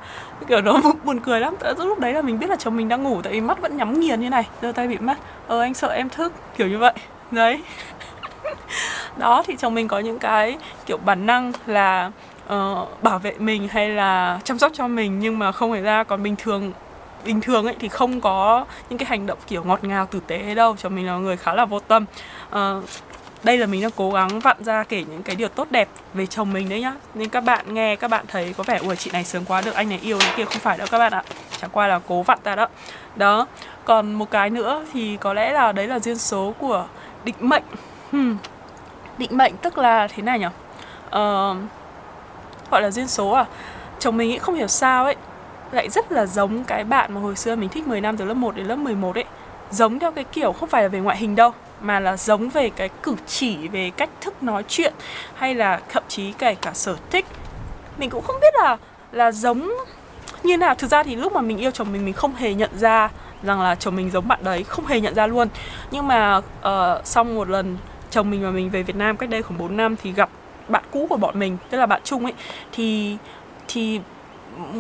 Kiểu 0.48 0.62
nó 0.62 0.82
buồn 1.04 1.20
cười 1.20 1.39
lắm. 1.39 1.56
Lúc 1.78 2.00
đấy 2.00 2.13
là 2.13 2.22
mình 2.22 2.39
biết 2.39 2.50
là 2.50 2.56
chồng 2.56 2.78
mình 2.78 2.89
đang 2.89 3.04
ngủ 3.04 3.22
tại 3.22 3.34
vì 3.34 3.42
mắt 3.42 3.62
vẫn 3.62 3.78
nhắm 3.78 4.00
nghiền 4.00 4.20
như 4.20 4.30
này. 4.30 4.48
Đưa 4.62 4.72
tay 4.72 4.88
bịt 4.88 5.01
mắt. 5.01 5.18
Ờ 5.48 5.62
anh 5.62 5.74
sợ 5.74 5.88
em 6.00 6.10
thức 6.10 6.34
kiểu 6.58 6.68
như 6.68 6.77
vậy. 6.77 6.94
Đấy. 7.32 7.62
Đó 9.18 9.44
thì 9.48 9.56
chồng 9.60 9.74
mình 9.74 9.88
có 9.88 10.00
những 10.00 10.20
cái 10.20 10.58
kiểu 10.86 10.98
bản 10.98 11.25
năng 11.25 11.51
là 11.65 12.12
uh, 12.53 13.03
bảo 13.03 13.20
vệ 13.20 13.34
mình 13.39 13.68
hay 13.68 13.89
là 13.89 14.39
chăm 14.44 14.60
sóc 14.60 14.72
cho 14.75 14.88
mình 14.88 15.20
nhưng 15.20 15.39
mà 15.39 15.51
không 15.51 15.72
phải 15.72 15.82
ra. 15.82 16.03
Còn 16.03 16.24
bình 16.24 16.36
thường 16.36 16.72
bình 17.25 17.41
thường 17.41 17.65
ấy 17.65 17.75
thì 17.79 17.88
không 17.88 18.22
có 18.22 18.65
những 18.89 19.00
cái 19.00 19.06
hành 19.06 19.25
động 19.25 19.38
kiểu 19.48 19.63
ngọt 19.63 19.84
ngào 19.84 20.06
tử 20.06 20.20
tế 20.27 20.56
đâu. 20.56 20.75
Chồng 20.77 20.96
mình 20.96 21.08
là 21.08 21.13
người 21.13 21.38
khá 21.38 21.53
là 21.53 21.65
vô 21.65 21.79
tâm. 21.79 22.06
Uh, 22.50 22.84
đây 23.44 23.58
là 23.58 23.65
mình 23.65 23.82
đang 23.82 23.91
cố 23.96 24.12
gắng 24.12 24.39
vặn 24.39 24.63
ra 24.63 24.84
kể 24.84 25.03
những 25.10 25.24
cái 25.24 25.36
điều 25.36 25.48
tốt 25.48 25.68
đẹp 25.72 25.89
về 26.13 26.25
chồng 26.25 26.53
mình 26.53 26.70
đấy 26.70 26.82
nhá. 26.82 26.94
Nên 27.13 27.29
các 27.29 27.41
bạn 27.44 27.74
nghe 27.74 27.96
các 27.96 28.08
bạn 28.08 28.25
thấy 28.27 28.53
có 28.58 28.63
vẻ 28.63 28.77
ui 28.77 28.96
chị 28.96 29.12
này 29.13 29.24
sướng 29.24 29.46
quá 29.46 29.62
được 29.62 29.74
anh 29.75 29.89
này 29.89 30.00
yêu 30.03 30.18
cái 30.20 30.34
kia. 30.38 30.46
Không 30.46 30.60
phải 30.60 30.77
đâu 30.77 30.88
các 30.91 30.98
bạn 30.98 31.13
ạ 31.13 31.24
chẳng 31.62 31.70
qua 31.74 31.88
là 31.88 32.00
cố 32.08 32.22
vặn 32.22 32.39
ta 32.44 32.56
đó. 32.56 32.68
Đó 33.16 33.48
còn 33.86 34.13
một 34.13 34.32
cái 34.32 34.50
nữa 34.50 34.86
thì 34.94 35.18
có 35.18 35.34
lẽ 35.34 35.51
là 35.51 35.72
đấy 35.72 35.88
là 35.88 36.00
duyên 36.00 36.18
số 36.18 36.54
của 36.60 36.86
định 37.24 37.36
mệnh. 37.39 37.63
Hmm. 38.12 38.38
định 39.18 39.38
mệnh 39.38 39.58
tức 39.58 39.78
là 39.78 40.08
thế 40.08 40.24
này 40.24 40.39
nhỉ? 40.39 40.46
Uh, 41.06 41.58
gọi 42.72 42.82
là 42.82 42.92
duyên 42.92 43.08
số 43.08 43.32
à? 43.32 43.46
Chồng 44.00 44.18
mình 44.18 44.30
nghĩ 44.30 44.38
không 44.38 44.56
hiểu 44.56 44.68
sao 44.68 45.06
ấy 45.06 45.16
lại 45.72 45.89
rất 45.89 46.12
là 46.12 46.25
giống 46.25 46.63
cái 46.63 46.84
bạn 46.84 47.13
mà 47.13 47.22
hồi 47.22 47.36
xưa 47.36 47.56
mình 47.56 47.70
thích 47.70 47.88
10 47.88 48.01
năm 48.01 48.18
từ 48.18 48.25
lớp 48.25 48.34
1 48.34 48.56
đến 48.56 48.66
lớp 48.66 48.75
11 48.75 49.16
ấy. 49.16 49.25
Giống 49.72 50.00
theo 50.00 50.12
cái 50.12 50.24
kiểu 50.24 50.54
không 50.54 50.70
phải 50.70 50.84
là 50.84 50.89
về 50.89 51.00
ngoại 51.00 51.18
hình 51.18 51.36
đâu 51.36 51.51
mà 51.82 52.00
là 52.00 52.18
giống 52.18 52.50
về 52.50 52.70
cái 52.70 52.89
cử 53.04 53.16
chỉ 53.28 53.68
về 53.68 53.92
cách 53.98 54.10
thức 54.22 54.44
nói 54.44 54.63
chuyện 54.68 54.94
hay 55.36 55.56
là 55.56 55.80
thậm 55.89 56.04
chí 56.08 56.32
kể 56.32 56.56
cả 56.56 56.72
sở 56.74 56.96
thích. 57.10 57.25
Mình 57.98 58.10
cũng 58.10 58.24
không 58.24 58.39
biết 58.42 58.54
là 58.63 58.78
là 59.12 59.32
giống 59.32 59.72
như 60.43 60.58
nào 60.58 60.75
thực 60.75 60.91
ra 60.91 61.03
thì 61.03 61.15
lúc 61.15 61.34
mà 61.34 61.41
mình 61.41 61.58
yêu 61.58 61.72
chồng 61.72 61.91
mình 61.91 62.05
mình 62.05 62.13
không 62.13 62.36
hề 62.36 62.53
nhận 62.53 62.69
ra 62.79 63.10
rằng 63.43 63.62
là 63.62 63.75
chồng 63.75 63.96
mình 63.96 64.12
giống 64.12 64.27
bạn 64.27 64.39
đấy 64.43 64.63
không 64.63 64.86
hề 64.86 65.00
nhận 65.00 65.15
ra 65.15 65.27
luôn. 65.27 65.48
Nhưng 65.91 66.08
mà 66.08 66.41
ờ, 66.62 66.98
uh, 67.00 67.08
xong 67.08 67.36
một 67.36 67.50
lần 67.50 67.77
chồng 68.10 68.31
mình 68.31 68.43
và 68.43 68.51
mình 68.51 68.69
về 68.69 68.84
Việt 68.84 68.96
Nam 68.96 69.17
cách 69.17 69.29
đây 69.29 69.41
khoảng 69.41 69.60
4 69.60 69.77
năm 69.77 69.96
thì 69.96 70.12
gặp 70.12 70.29
bạn 70.67 70.84
cũ 70.91 71.08
của 71.10 71.17
bọn 71.17 71.39
mình 71.39 71.58
tức 71.69 71.77
là 71.77 71.86
bạn 71.86 72.01
chung 72.03 72.24
ấy 72.24 72.34
thì 72.72 73.17
thì 73.67 74.00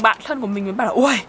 bạn 0.01 0.17
thân 0.23 0.41
của 0.41 0.47
mình 0.47 0.63
mới 0.63 0.73
bảo 0.73 0.87
là 0.87 0.93
ui 0.93 1.19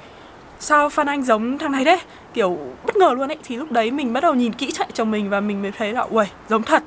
sao 0.61 0.89
Phan 0.89 1.07
Anh 1.07 1.23
giống 1.23 1.59
thằng 1.59 1.73
này 1.73 1.85
đấy 1.85 1.99
kiểu 2.35 2.59
bất 2.87 2.97
ngờ 2.97 3.15
luôn 3.17 3.29
ấy. 3.29 3.39
Thì 3.45 3.57
lúc 3.57 3.73
đấy 3.73 3.91
mình 3.91 4.13
bắt 4.13 4.21
đầu 4.21 4.35
nhìn 4.35 4.53
kỹ 4.53 4.71
chạy 4.73 4.89
chồng 4.95 5.11
mình 5.11 5.31
và 5.31 5.41
mình 5.41 5.63
mới 5.63 5.73
thấy 5.79 5.93
là 5.93 6.01
ui 6.01 6.25
giống 6.49 6.63
thật. 6.63 6.83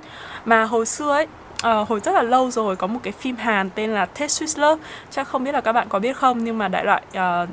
Mà 0.45 0.63
hồi 0.63 0.85
xưa 0.85 1.11
ấy 1.11 1.27
uh, 1.67 1.87
hồi 1.87 1.99
rất 1.99 2.11
là 2.11 2.23
lâu 2.23 2.51
rồi 2.51 2.75
có 2.75 2.87
một 2.87 2.99
cái 3.03 3.13
phim 3.13 3.35
Hàn 3.35 3.69
tên 3.69 3.89
là 3.89 4.05
Test 4.05 4.43
Swiss 4.43 4.61
Love 4.61 4.83
chắc 5.09 5.27
không 5.27 5.43
biết 5.43 5.51
là 5.51 5.61
các 5.61 5.73
bạn 5.73 5.89
có 5.89 5.99
biết 5.99 6.17
không 6.17 6.43
nhưng 6.43 6.57
mà 6.57 6.67
đại 6.67 6.85
loại 6.85 7.03
uh, 7.17 7.49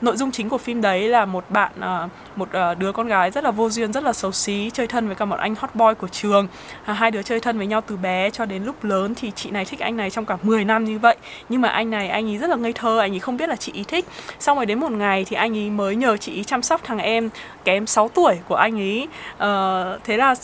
nội 0.00 0.16
dung 0.16 0.30
chính 0.30 0.48
của 0.48 0.58
phim 0.58 0.80
đấy 0.80 1.08
là 1.08 1.24
một 1.24 1.44
bạn 1.50 1.72
uh, 1.78 2.10
một 2.36 2.48
uh, 2.72 2.78
đứa 2.78 2.92
con 2.92 3.08
gái 3.08 3.30
rất 3.30 3.44
là 3.44 3.50
vô 3.50 3.70
duyên 3.70 3.92
rất 3.92 4.02
là 4.02 4.12
xấu 4.12 4.32
xí 4.32 4.70
chơi 4.74 4.86
thân 4.86 5.06
với 5.06 5.16
cả 5.16 5.24
một 5.24 5.38
anh 5.38 5.54
hot 5.54 5.74
boy 5.74 5.94
của 5.98 6.08
trường. 6.08 6.48
À, 6.84 6.94
hai 6.94 7.10
đứa 7.10 7.22
chơi 7.22 7.40
thân 7.40 7.58
với 7.58 7.66
nhau 7.66 7.80
từ 7.86 7.96
bé 7.96 8.30
cho 8.30 8.44
đến 8.44 8.64
lúc 8.64 8.84
lớn 8.84 9.14
thì 9.14 9.32
chị 9.36 9.50
này 9.50 9.64
thích 9.64 9.80
anh 9.80 9.96
này 9.96 10.10
trong 10.10 10.24
cả 10.24 10.36
10 10.42 10.64
năm 10.64 10.84
như 10.84 10.98
vậy. 10.98 11.16
Nhưng 11.48 11.60
mà 11.60 11.68
anh 11.68 11.90
này 11.90 12.08
anh 12.08 12.28
ấy 12.28 12.38
rất 12.38 12.50
là 12.50 12.56
ngây 12.56 12.72
thơ 12.72 12.98
anh 12.98 13.12
ấy 13.12 13.18
không 13.18 13.36
biết 13.36 13.48
là 13.48 13.56
chị 13.56 13.72
ý 13.72 13.84
thích. 13.84 14.04
Xong 14.38 14.56
rồi 14.56 14.66
đến 14.66 14.80
một 14.80 14.92
ngày 14.92 15.24
thì 15.28 15.36
anh 15.36 15.56
ấy 15.56 15.70
mới 15.70 15.96
nhờ 15.96 16.16
chị 16.16 16.32
ý 16.32 16.44
chăm 16.44 16.62
sóc 16.62 16.80
thằng 16.84 16.98
em 16.98 17.30
kém 17.64 17.86
6 17.86 18.08
tuổi 18.08 18.38
của 18.48 18.54
anh 18.54 18.80
ấy. 18.80 19.08
Uh, 19.34 20.04
thế 20.04 20.16
là 20.16 20.34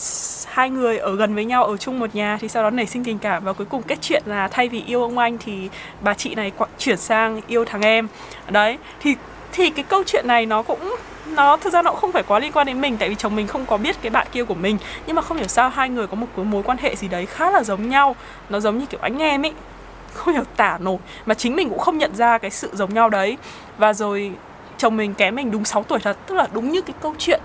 hai 0.47 0.69
người 0.69 0.97
ở 0.97 1.15
gần 1.15 1.35
với 1.35 1.45
nhau 1.45 1.63
ở 1.63 1.77
chung 1.77 1.99
một 1.99 2.15
nhà 2.15 2.37
thì 2.41 2.47
sau 2.47 2.63
đó 2.63 2.69
nảy 2.69 2.85
sinh 2.85 3.03
tình 3.03 3.19
cảm 3.19 3.43
và 3.43 3.53
cuối 3.53 3.67
cùng 3.69 3.81
kết 3.83 3.97
chuyện 4.01 4.23
là 4.25 4.47
thay 4.47 4.69
vì 4.69 4.83
yêu 4.87 5.01
ông 5.01 5.17
anh 5.17 5.37
thì 5.37 5.69
bà 6.01 6.13
chị 6.13 6.35
này 6.35 6.51
chuyển 6.77 6.97
sang 6.97 7.41
yêu 7.47 7.65
thằng 7.65 7.81
em. 7.81 8.07
Đấy 8.49 8.77
thì 8.99 9.15
thì 9.53 9.69
cái 9.69 9.85
câu 9.89 10.03
chuyện 10.03 10.27
này 10.27 10.45
nó 10.45 10.61
cũng, 10.61 10.95
nó 11.27 11.57
thực 11.57 11.73
ra 11.73 11.81
nó 11.81 11.91
cũng 11.91 11.99
không 11.99 12.11
phải 12.11 12.23
quá 12.23 12.39
liên 12.39 12.51
quan 12.51 12.67
đến 12.67 12.81
mình, 12.81 12.97
tại 12.97 13.09
vì 13.09 13.15
chồng 13.15 13.35
mình 13.35 13.47
không 13.47 13.65
có 13.65 13.77
biết 13.77 13.95
cái 14.01 14.09
bạn 14.09 14.27
kia 14.31 14.43
của 14.43 14.53
mình. 14.53 14.77
Nhưng 15.07 15.15
mà 15.15 15.21
không 15.21 15.37
hiểu 15.37 15.47
sao 15.47 15.69
hai 15.69 15.89
người 15.89 16.07
có 16.07 16.15
một 16.15 16.27
cái 16.35 16.45
mối 16.45 16.63
quan 16.63 16.77
hệ 16.77 16.95
gì 16.95 17.07
đấy 17.07 17.25
khá 17.25 17.51
là 17.51 17.63
giống 17.63 17.89
nhau. 17.89 18.15
Nó 18.49 18.59
giống 18.59 18.77
như 18.77 18.85
kiểu 18.85 18.99
anh 19.03 19.21
em 19.21 19.45
ấy 19.45 19.53
không 20.13 20.33
hiểu 20.33 20.43
tả 20.55 20.77
nổi. 20.81 20.97
Mà 21.25 21.33
chính 21.33 21.55
mình 21.55 21.69
cũng 21.69 21.79
không 21.79 21.97
nhận 21.97 22.15
ra 22.15 22.37
cái 22.37 22.51
sự 22.51 22.69
giống 22.73 22.93
nhau 22.93 23.09
đấy. 23.09 23.37
Và 23.77 23.93
rồi 23.93 24.31
chồng 24.77 24.97
mình 24.97 25.13
kém 25.13 25.35
mình 25.35 25.51
đúng 25.51 25.65
6 25.65 25.83
tuổi 25.83 25.99
thật. 25.99 26.17
Tức 26.27 26.35
là 26.35 26.47
đúng 26.53 26.71
như 26.71 26.81
cái 26.81 26.95
câu 27.01 27.15
chuyện 27.17 27.41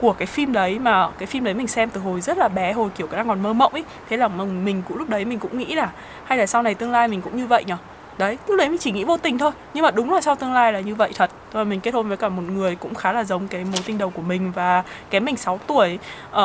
của 0.00 0.12
cái 0.12 0.26
phim 0.26 0.52
đấy 0.52 0.78
mà 0.78 1.08
cái 1.18 1.26
phim 1.26 1.44
đấy 1.44 1.54
mình 1.54 1.66
xem 1.66 1.90
từ 1.90 2.00
hồi 2.00 2.20
rất 2.20 2.38
là 2.38 2.48
bé, 2.48 2.72
hồi 2.72 2.90
kiểu 2.96 3.06
đang 3.12 3.28
còn 3.28 3.42
mơ 3.42 3.52
mộng 3.52 3.72
ấy 3.72 3.84
thế 4.08 4.16
là 4.16 4.28
mình 4.28 4.82
cũng 4.88 4.98
lúc 4.98 5.08
đấy 5.08 5.24
mình 5.24 5.38
cũng 5.38 5.58
nghĩ 5.58 5.74
là 5.74 5.90
hay 6.24 6.38
là 6.38 6.46
sau 6.46 6.62
này 6.62 6.74
tương 6.74 6.90
lai 6.90 7.08
mình 7.08 7.22
cũng 7.22 7.36
như 7.36 7.46
vậy 7.46 7.64
nhở? 7.66 7.76
Đấy 8.20 8.38
lúc 8.46 8.58
đấy 8.58 8.68
mình 8.68 8.78
chỉ 8.78 8.90
nghĩ 8.90 9.04
vô 9.04 9.16
tình 9.16 9.38
thôi. 9.38 9.50
Nhưng 9.74 9.82
mà 9.82 9.90
đúng 9.90 10.12
là 10.12 10.20
sau 10.20 10.34
tương 10.34 10.52
lai 10.52 10.72
là 10.72 10.80
như 10.80 10.94
vậy 10.94 11.12
thật. 11.14 11.30
Và 11.52 11.64
mình 11.64 11.80
kết 11.80 11.94
hôn 11.94 12.08
với 12.08 12.16
cả 12.16 12.28
một 12.28 12.42
người 12.42 12.76
cũng 12.76 12.94
khá 12.94 13.12
là 13.12 13.24
giống 13.24 13.48
cái 13.48 13.64
mối 13.64 13.82
tình 13.86 13.98
đầu 13.98 14.10
của 14.10 14.22
mình 14.22 14.52
và 14.52 14.82
kém 15.10 15.24
mình 15.24 15.36
6 15.36 15.60
tuổi 15.66 15.98
uh, 16.30 16.38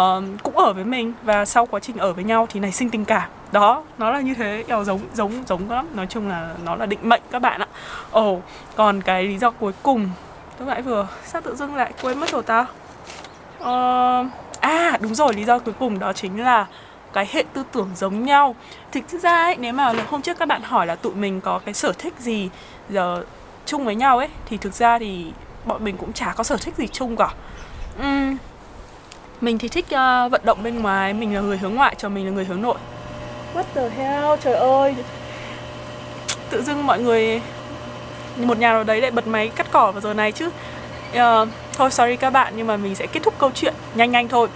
cũng 0.43 0.57
ở 0.57 0.73
với 0.73 0.83
mình 0.83 1.13
và 1.23 1.45
sau 1.45 1.65
quá 1.65 1.79
trình 1.79 1.97
ở 1.97 2.13
với 2.13 2.23
nhau 2.23 2.47
thì 2.49 2.59
nảy 2.59 2.71
sinh 2.71 2.89
tình 2.89 3.05
cảm. 3.05 3.29
Đó 3.51 3.83
nó 3.97 4.11
là 4.11 4.19
như 4.19 4.33
thế. 4.33 4.63
Kiểu 4.67 4.83
giống 4.83 4.99
giống 5.13 5.31
giống 5.47 5.71
lắm. 5.71 5.87
Nói 5.93 6.07
chung 6.09 6.29
là 6.29 6.49
nó 6.65 6.75
là 6.75 6.85
định 6.85 6.99
mệnh 7.03 7.21
các 7.31 7.39
bạn 7.39 7.61
ạ. 7.61 7.67
Ồ 8.11 8.31
oh, 8.31 8.43
còn 8.75 9.01
cái 9.01 9.23
lý 9.23 9.37
do 9.37 9.51
cuối 9.51 9.71
cùng. 9.83 10.09
Tôi 10.57 10.67
nãy 10.67 10.81
vừa 10.81 11.07
sao 11.25 11.41
tự 11.41 11.55
dưng 11.55 11.75
lại 11.75 11.93
quên 12.01 12.19
mất 12.19 12.29
rồi 12.29 12.43
ta 12.43 12.59
uh, 12.59 12.67
ờ, 13.59 14.25
à 14.59 14.97
đúng 15.01 15.15
rồi 15.15 15.33
lý 15.33 15.45
do 15.45 15.59
cuối 15.59 15.73
cùng 15.79 15.99
đó 15.99 16.13
chính 16.13 16.43
là 16.43 16.65
cái 17.15 17.27
hệ 17.31 17.43
tư 17.53 17.63
tưởng 17.71 17.89
giống 17.95 18.25
nhau. 18.25 18.55
Thực 18.91 19.03
ra 19.09 19.43
ấy 19.43 19.55
nếu 19.59 19.73
mà 19.73 19.93
hôm 20.09 20.21
trước 20.21 20.39
các 20.39 20.47
bạn 20.47 20.61
hỏi 20.61 20.87
là 20.87 20.95
tụi 20.95 21.13
mình 21.13 21.41
có 21.41 21.59
cái 21.65 21.73
sở 21.73 21.91
thích 21.91 22.13
gì 22.19 22.49
giờ 22.89 23.23
chung 23.65 23.85
với 23.85 23.95
nhau 23.95 24.17
ấy 24.17 24.27
thì 24.45 24.57
thực 24.57 24.73
ra 24.73 24.99
thì 24.99 25.25
bọn 25.65 25.83
mình 25.83 25.97
cũng 25.97 26.13
chả 26.13 26.33
có 26.35 26.43
sở 26.43 26.57
thích 26.57 26.73
gì 26.77 26.87
chung 26.87 27.15
cả. 27.15 27.33
Uhm, 27.99 28.37
mình 29.41 29.57
thì 29.57 29.67
thích 29.67 29.85
uh, 29.85 30.31
vận 30.31 30.41
động 30.43 30.63
bên 30.63 30.81
ngoài 30.81 31.13
mình 31.13 31.35
là 31.35 31.41
người 31.41 31.57
hướng 31.57 31.75
ngoại 31.75 31.95
cho 31.97 32.09
mình 32.09 32.25
là 32.25 32.31
người 32.31 32.45
hướng 32.45 32.61
nội. 32.61 32.77
What 33.53 33.63
the 33.75 33.89
hell? 33.89 34.35
Trời 34.41 34.53
ơi! 34.53 34.95
Tự 36.49 36.61
dưng 36.61 36.87
mọi 36.87 36.99
người 36.99 37.41
một 38.37 38.57
nhà 38.57 38.71
nào 38.71 38.83
đấy 38.83 39.01
lại 39.01 39.11
bật 39.11 39.27
máy 39.27 39.51
cắt 39.55 39.67
cỏ 39.71 39.91
vào 39.91 40.01
giờ 40.01 40.13
này 40.13 40.31
chứ. 40.31 40.49
Uh, 41.11 41.49
thôi 41.73 41.91
sorry 41.91 42.15
các 42.15 42.29
bạn 42.29 42.53
nhưng 42.55 42.67
mà 42.67 42.77
mình 42.77 42.95
sẽ 42.95 43.07
kết 43.07 43.23
thúc 43.23 43.33
câu 43.37 43.51
chuyện 43.53 43.73
nhanh 43.95 44.11
nhanh 44.11 44.27
thôi. 44.27 44.47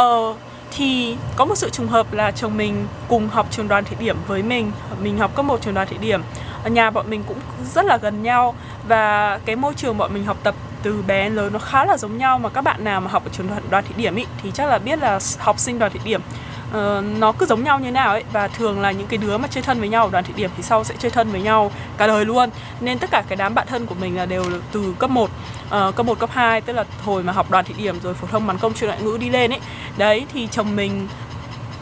Uh, 0.00 0.36
thì 0.70 1.16
có 1.36 1.44
một 1.44 1.54
sự 1.54 1.70
trùng 1.70 1.88
hợp 1.88 2.12
là 2.12 2.30
chồng 2.30 2.56
mình 2.56 2.86
cùng 3.08 3.28
học 3.28 3.46
trường 3.50 3.68
đoàn 3.68 3.84
thị 3.84 3.96
điểm 3.98 4.16
với 4.26 4.42
mình. 4.42 4.72
Mình 5.02 5.18
học 5.18 5.34
cấp 5.34 5.44
một 5.44 5.62
trường 5.62 5.74
đoàn 5.74 5.88
thị 5.90 5.96
điểm. 6.00 6.22
Ở 6.64 6.70
nhà 6.70 6.90
bọn 6.90 7.10
mình 7.10 7.24
cũng 7.28 7.38
rất 7.74 7.84
là 7.84 7.96
gần 7.96 8.22
nhau 8.22 8.54
và 8.88 9.38
cái 9.44 9.56
môi 9.56 9.74
trường 9.74 9.98
bọn 9.98 10.14
mình 10.14 10.24
học 10.24 10.36
tập 10.42 10.54
từ 10.82 11.02
bé 11.06 11.24
đến 11.24 11.34
lớn 11.34 11.52
nó 11.52 11.58
khá 11.58 11.84
là 11.84 11.96
giống 11.96 12.18
nhau. 12.18 12.38
Mà 12.38 12.48
các 12.48 12.62
bạn 12.62 12.84
nào 12.84 13.00
mà 13.00 13.10
học 13.10 13.24
ở 13.24 13.30
trường 13.32 13.48
đoàn, 13.48 13.62
đoàn 13.70 13.84
thị 13.88 13.94
điểm 13.96 14.14
ý, 14.14 14.24
thì 14.42 14.50
chắc 14.54 14.66
là 14.66 14.78
biết 14.78 14.98
là 14.98 15.18
học 15.38 15.58
sinh 15.58 15.78
đoàn 15.78 15.92
thị 15.92 16.00
điểm 16.04 16.20
uh, 16.68 17.04
nó 17.18 17.32
cứ 17.32 17.46
giống 17.46 17.64
nhau 17.64 17.80
như 17.80 17.90
nào 17.90 18.08
ấy 18.08 18.24
và 18.32 18.48
thường 18.48 18.80
là 18.80 18.90
những 18.90 19.06
cái 19.06 19.18
đứa 19.18 19.38
mà 19.38 19.48
chơi 19.48 19.62
thân 19.62 19.80
với 19.80 19.88
nhau 19.88 20.04
ở 20.04 20.10
đoàn 20.10 20.24
thị 20.24 20.32
điểm 20.36 20.50
thì 20.56 20.62
sau 20.62 20.84
sẽ 20.84 20.94
chơi 20.98 21.10
thân 21.10 21.30
với 21.30 21.42
nhau 21.42 21.70
cả 21.96 22.06
đời 22.06 22.24
luôn. 22.24 22.50
Nên 22.80 22.98
tất 22.98 23.10
cả 23.10 23.22
cái 23.28 23.36
đám 23.36 23.54
bạn 23.54 23.66
thân 23.66 23.86
của 23.86 23.94
mình 23.94 24.16
là 24.16 24.26
đều 24.26 24.44
từ 24.72 24.94
cấp 24.98 25.10
1 25.10 25.24
uh, 25.24 25.30
ờ, 25.70 25.92
cấp 25.96 26.06
1 26.06 26.18
cấp 26.18 26.30
2 26.32 26.60
tức 26.60 26.72
là 26.72 26.84
hồi 27.04 27.22
mà 27.22 27.32
học 27.32 27.50
đoàn 27.50 27.64
thị 27.64 27.74
điểm 27.78 28.00
rồi 28.00 28.14
phổ 28.14 28.26
thông 28.26 28.46
bắn 28.46 28.58
công 28.58 28.74
chuyên 28.74 28.90
ngoại 28.90 29.02
ngữ 29.02 29.16
đi 29.20 29.30
lên 29.30 29.52
ấy. 29.52 29.60
Đấy 29.96 30.26
thì 30.32 30.48
chồng 30.50 30.76
mình 30.76 31.08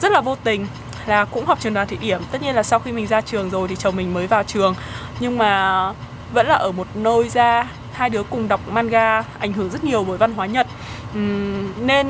rất 0.01 0.12
là 0.12 0.20
vô 0.20 0.37
tình 0.44 0.66
là 1.07 1.25
cũng 1.25 1.46
học 1.46 1.59
trường 1.61 1.75
đoàn 1.75 1.88
thị 1.88 1.96
điểm 2.01 2.20
tất 2.33 2.42
nhiên 2.42 2.55
là 2.55 2.62
sau 2.62 2.79
khi 2.79 2.92
mình 2.92 3.07
ra 3.07 3.20
trường 3.20 3.51
rồi 3.51 3.68
thì 3.68 3.77
chồng 3.77 3.96
mình 3.96 4.14
mới 4.14 4.27
vào 4.27 4.42
trường. 4.42 4.75
Nhưng 5.20 5.38
mà 5.38 5.92
vẫn 6.33 6.46
là 6.46 6.55
ở 6.55 6.72
một 6.72 6.87
nơi 6.94 7.29
ra 7.29 7.66
hai 7.92 8.11
đứa 8.11 8.22
cùng 8.22 8.49
đọc 8.49 8.61
manga 8.68 9.22
ảnh 9.38 9.53
hưởng 9.53 9.70
rất 9.70 9.85
nhiều 9.85 10.05
bởi 10.05 10.18
văn 10.18 10.35
hóa 10.35 10.46
nhật. 10.46 10.66
Uhm, 11.18 11.87
nên 11.87 12.07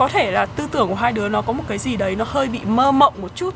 có 0.00 0.08
thể 0.08 0.30
là 0.30 0.46
tư 0.46 0.68
tưởng 0.70 0.88
của 0.88 0.94
hai 0.94 1.12
đứa 1.12 1.28
nó 1.28 1.42
có 1.42 1.52
một 1.52 1.64
cái 1.68 1.78
gì 1.78 1.96
đấy 1.96 2.16
nó 2.16 2.24
hơi 2.28 2.48
bị 2.48 2.60
mơ 2.64 2.92
mộng 2.92 3.14
một 3.22 3.28
chút. 3.34 3.54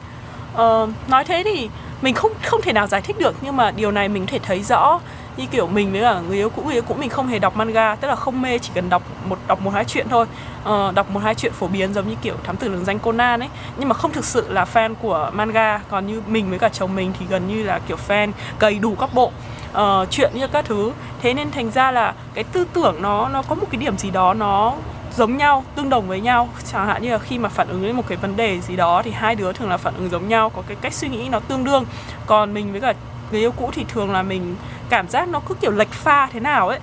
Uh, 0.55 0.91
nói 1.09 1.25
thế 1.25 1.43
thì 1.45 1.69
mình 2.03 2.15
không 2.15 2.33
không 2.45 2.63
thể 2.63 2.73
nào 2.73 2.87
giải 2.87 3.01
thích 3.01 3.17
được 3.19 3.35
nhưng 3.41 3.57
mà 3.57 3.71
điều 3.71 3.91
này 3.91 4.09
mình 4.09 4.27
có 4.27 4.31
thể 4.31 4.39
thấy 4.39 4.63
rõ. 4.63 5.01
Như 5.37 5.47
kiểu 5.51 5.67
mình 5.67 5.93
với 5.93 6.01
cả 6.01 6.21
người 6.29 6.37
yêu 6.37 6.51
cũ 6.51 6.63
người 6.63 6.75
yêu 6.75 6.83
cũ 6.83 6.95
mình 6.95 7.11
không 7.11 7.27
hề 7.29 7.39
đọc 7.39 7.57
manga 7.57 7.95
tức 7.95 8.09
là 8.09 8.17
không 8.17 8.43
mê 8.43 8.59
chỉ 8.59 8.71
cần 8.75 8.89
đọc 8.89 9.03
một 9.29 9.39
đọc 9.47 9.61
một 9.61 9.71
hai 9.71 9.85
chuyện 9.85 10.07
thôi. 10.11 10.27
Ờ, 10.65 10.93
đọc 10.95 11.11
một 11.11 11.21
hai 11.25 11.35
chuyện 11.35 11.53
phổ 11.53 11.67
biến 11.67 11.95
giống 11.95 12.09
như 12.09 12.15
kiểu 12.23 12.35
thám 12.45 12.57
tử 12.57 12.69
lừng 12.69 12.85
danh 12.85 12.99
Conan 12.99 13.41
ấy. 13.41 13.49
Nhưng 13.77 13.89
mà 13.89 13.95
không 13.95 14.13
thực 14.13 14.25
sự 14.25 14.53
là 14.53 14.67
fan 14.75 14.95
của 15.03 15.31
manga. 15.33 15.81
Còn 15.91 16.07
như 16.07 16.23
mình 16.27 16.51
với 16.51 16.59
cả 16.59 16.69
chồng 16.69 16.95
mình 16.95 17.13
thì 17.19 17.27
gần 17.29 17.49
như 17.49 17.63
là 17.63 17.81
kiểu 17.89 17.97
fan 18.09 18.33
cày 18.59 18.79
đủ 18.79 18.97
các 19.01 19.15
bộ 19.15 19.31
uh, 19.73 20.11
chuyện 20.11 20.31
như 20.35 20.47
các 20.49 20.65
thứ. 20.65 20.93
Thế 21.23 21.35
nên 21.35 21.51
thành 21.51 21.71
ra 21.71 21.91
là 21.91 22.15
cái 22.35 22.45
tư 22.45 22.67
tưởng 22.73 23.03
nó 23.03 23.29
nó 23.29 23.43
có 23.43 23.55
một 23.55 23.67
cái 23.71 23.81
điểm 23.81 23.99
gì 23.99 24.11
đó 24.11 24.35
nó 24.35 24.75
giống 25.17 25.37
nhau 25.37 25.65
tương 25.75 25.89
đồng 25.89 26.09
với 26.09 26.21
nhau. 26.21 26.49
Chẳng 26.73 26.87
hạn 26.87 27.03
như 27.03 27.11
là 27.11 27.19
khi 27.19 27.39
mà 27.39 27.49
phản 27.49 27.69
ứng 27.69 27.83
với 27.83 27.93
một 27.93 28.03
cái 28.09 28.19
vấn 28.19 28.37
đề 28.37 28.61
gì 28.61 28.77
đó 28.77 29.03
thì 29.05 29.11
hai 29.11 29.35
đứa 29.35 29.53
thường 29.53 29.69
là 29.69 29.77
phản 29.77 29.95
ứng 29.95 30.11
giống 30.11 30.29
nhau 30.29 30.51
có 30.51 30.63
cái 30.67 30.77
cách 30.81 30.93
suy 30.93 31.09
nghĩ 31.09 31.29
nó 31.29 31.41
tương 31.41 31.65
đương. 31.65 31.85
Còn 32.27 32.55
mình 32.55 32.73
với 32.73 32.81
cả 32.81 32.95
người 33.31 33.41
yêu 33.41 33.53
cũ 33.53 33.71
thì 33.73 33.85
thường 33.89 34.13
là 34.13 34.23
mình 34.23 34.57
cảm 34.89 35.09
giác 35.09 35.29
nó 35.29 35.41
cứ 35.41 35.55
kiểu 35.55 35.71
lệch 35.71 35.93
pha 35.93 36.27
thế 36.27 36.41
nào 36.41 36.69
ấy. 36.69 36.79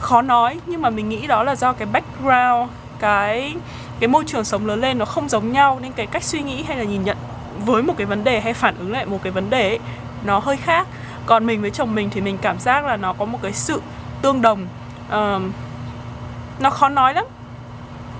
Khó 0.00 0.22
nói 0.22 0.60
nhưng 0.66 0.82
mà 0.82 0.90
mình 0.90 1.08
nghĩ 1.08 1.26
đó 1.26 1.42
là 1.42 1.56
do 1.56 1.72
cái 1.72 1.88
background 1.92 2.70
cái 2.98 3.54
cái 4.00 4.08
môi 4.08 4.24
trường 4.26 4.44
sống 4.44 4.66
lớn 4.66 4.80
lên 4.80 4.98
nó 4.98 5.04
không 5.04 5.28
giống 5.28 5.52
nhau 5.52 5.78
nên 5.82 5.92
cái 5.92 6.06
cách 6.06 6.22
suy 6.22 6.42
nghĩ 6.42 6.62
hay 6.62 6.76
là 6.76 6.84
nhìn 6.84 7.04
nhận 7.04 7.16
với 7.64 7.82
một 7.82 7.94
cái 7.96 8.06
vấn 8.06 8.24
đề 8.24 8.40
hay 8.40 8.54
phản 8.54 8.78
ứng 8.78 8.92
lại 8.92 9.06
một 9.06 9.18
cái 9.22 9.32
vấn 9.32 9.50
đề 9.50 9.68
ấy, 9.68 9.78
nó 10.24 10.38
hơi 10.38 10.56
khác. 10.56 10.86
Còn 11.26 11.46
mình 11.46 11.60
với 11.60 11.70
chồng 11.70 11.94
mình 11.94 12.10
thì 12.10 12.20
mình 12.20 12.38
cảm 12.42 12.58
giác 12.58 12.84
là 12.84 12.96
nó 12.96 13.12
có 13.12 13.24
một 13.24 13.38
cái 13.42 13.52
sự 13.52 13.82
tương 14.22 14.42
đồng. 14.42 14.66
Uh, 15.08 15.42
nó 16.58 16.70
khó 16.70 16.88
nói 16.88 17.14
lắm 17.14 17.24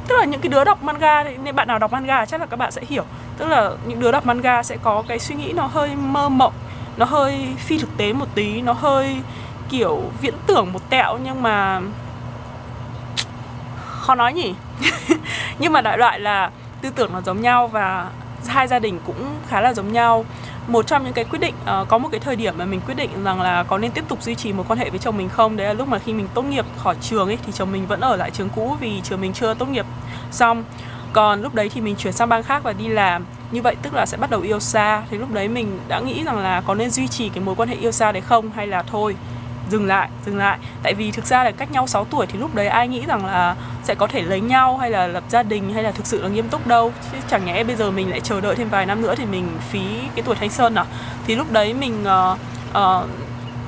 tức 0.08 0.16
là 0.18 0.24
những 0.24 0.40
cái 0.40 0.48
đứa 0.48 0.64
đọc 0.64 0.82
manga 0.82 1.24
nên 1.24 1.56
bạn 1.56 1.68
nào 1.68 1.78
đọc 1.78 1.92
manga 1.92 2.26
chắc 2.26 2.40
là 2.40 2.46
các 2.46 2.56
bạn 2.56 2.72
sẽ 2.72 2.82
hiểu. 2.88 3.04
Tức 3.38 3.46
là 3.48 3.70
những 3.86 4.00
đứa 4.00 4.12
đọc 4.12 4.26
manga 4.26 4.62
sẽ 4.62 4.76
có 4.82 5.02
cái 5.08 5.18
suy 5.18 5.34
nghĩ 5.34 5.52
nó 5.52 5.66
hơi 5.66 5.96
mơ 5.96 6.28
mộng, 6.28 6.52
nó 6.96 7.06
hơi 7.06 7.48
phi 7.58 7.78
thực 7.78 7.96
tế 7.96 8.12
một 8.12 8.26
tí, 8.34 8.62
nó 8.62 8.72
hơi 8.72 9.16
kiểu 9.68 10.02
viễn 10.20 10.34
tưởng 10.46 10.72
một 10.72 10.90
tẹo 10.90 11.18
nhưng 11.24 11.42
mà 11.42 11.80
khó 14.04 14.14
nói 14.14 14.32
nhỉ? 14.32 14.54
Nhưng 15.58 15.72
mà 15.72 15.80
đại 15.80 15.98
loại 15.98 16.20
là 16.20 16.50
tư 16.82 16.90
tưởng 16.94 17.12
nó 17.12 17.20
giống 17.20 17.42
nhau 17.42 17.66
và 17.66 18.10
hai 18.46 18.68
gia 18.68 18.78
đình 18.78 19.00
cũng 19.06 19.36
khá 19.48 19.60
là 19.60 19.74
giống 19.74 19.92
nhau 19.92 20.24
một 20.68 20.86
trong 20.86 21.04
những 21.04 21.12
cái 21.12 21.24
quyết 21.24 21.38
định 21.38 21.54
uh, 21.62 21.88
có 21.88 21.98
một 21.98 22.08
cái 22.12 22.20
thời 22.20 22.36
điểm 22.36 22.54
mà 22.58 22.64
mình 22.64 22.80
quyết 22.86 22.94
định 22.94 23.24
rằng 23.24 23.40
là 23.40 23.62
có 23.62 23.78
nên 23.78 23.90
tiếp 23.90 24.04
tục 24.08 24.22
duy 24.22 24.34
trì 24.34 24.52
một 24.52 24.64
quan 24.68 24.78
hệ 24.78 24.90
với 24.90 24.98
chồng 24.98 25.16
mình 25.16 25.28
không? 25.28 25.56
Đấy 25.56 25.66
là 25.66 25.72
lúc 25.72 25.88
mà 25.88 25.98
khi 25.98 26.12
mình 26.12 26.28
tốt 26.34 26.42
nghiệp 26.42 26.64
khỏi 26.78 26.96
trường 27.00 27.28
ấy 27.28 27.38
thì 27.46 27.52
chồng 27.52 27.72
mình 27.72 27.86
vẫn 27.86 28.00
ở 28.00 28.16
lại 28.16 28.30
trường 28.30 28.48
cũ 28.54 28.76
vì 28.80 29.00
trường 29.04 29.20
mình 29.20 29.32
chưa 29.32 29.54
tốt 29.54 29.68
nghiệp 29.68 29.86
xong. 30.30 30.64
Còn 31.12 31.42
lúc 31.42 31.54
đấy 31.54 31.68
thì 31.68 31.80
mình 31.80 31.96
chuyển 31.96 32.12
sang 32.12 32.28
bang 32.28 32.42
khác 32.42 32.62
và 32.62 32.72
đi 32.72 32.88
làm. 32.88 33.24
Như 33.50 33.62
vậy 33.62 33.76
tức 33.82 33.94
là 33.94 34.06
sẽ 34.06 34.16
bắt 34.16 34.30
đầu 34.30 34.40
yêu 34.40 34.60
xa. 34.60 35.02
Thì 35.10 35.18
lúc 35.18 35.32
đấy 35.32 35.48
mình 35.48 35.78
đã 35.88 36.00
nghĩ 36.00 36.22
rằng 36.24 36.38
là 36.38 36.62
có 36.66 36.74
nên 36.74 36.90
duy 36.90 37.08
trì 37.08 37.28
cái 37.28 37.44
mối 37.44 37.54
quan 37.54 37.68
hệ 37.68 37.76
yêu 37.76 37.92
xa 37.92 38.12
đấy 38.12 38.22
không? 38.22 38.50
Hay 38.50 38.66
là 38.66 38.82
thôi 38.82 39.16
dừng 39.70 39.86
lại 39.86 40.08
dừng 40.26 40.36
lại. 40.38 40.58
Tại 40.82 40.94
vì 40.94 41.10
thực 41.10 41.26
ra 41.26 41.44
là 41.44 41.50
cách 41.50 41.72
nhau 41.72 41.86
6 41.86 42.04
tuổi 42.04 42.26
thì 42.26 42.38
lúc 42.38 42.54
đấy 42.54 42.66
ai 42.66 42.88
nghĩ 42.88 43.02
rằng 43.06 43.26
là 43.26 43.56
sẽ 43.82 43.94
có 43.94 44.06
thể 44.06 44.22
lấy 44.22 44.40
nhau 44.40 44.76
hay 44.76 44.90
là 44.90 45.06
lập 45.06 45.24
gia 45.28 45.42
đình 45.42 45.74
hay 45.74 45.82
là 45.82 45.90
thực 45.90 46.06
sự 46.06 46.22
là 46.22 46.28
nghiêm 46.28 46.48
túc 46.48 46.66
đâu. 46.66 46.92
Chứ 47.12 47.18
chẳng 47.28 47.44
nhẽ 47.44 47.64
bây 47.64 47.76
giờ 47.76 47.90
mình 47.90 48.10
lại 48.10 48.20
chờ 48.20 48.40
đợi 48.40 48.54
thêm 48.54 48.68
vài 48.68 48.86
năm 48.86 49.02
nữa 49.02 49.14
thì 49.16 49.24
mình 49.24 49.48
phí 49.70 49.84
cái 50.14 50.22
tuổi 50.24 50.36
thanh 50.36 50.50
xuân 50.50 50.74
à? 50.74 50.84
Thì 51.26 51.34
lúc 51.34 51.52
đấy 51.52 51.74
mình 51.74 52.04
uh, 52.04 52.38
uh, 52.78 53.08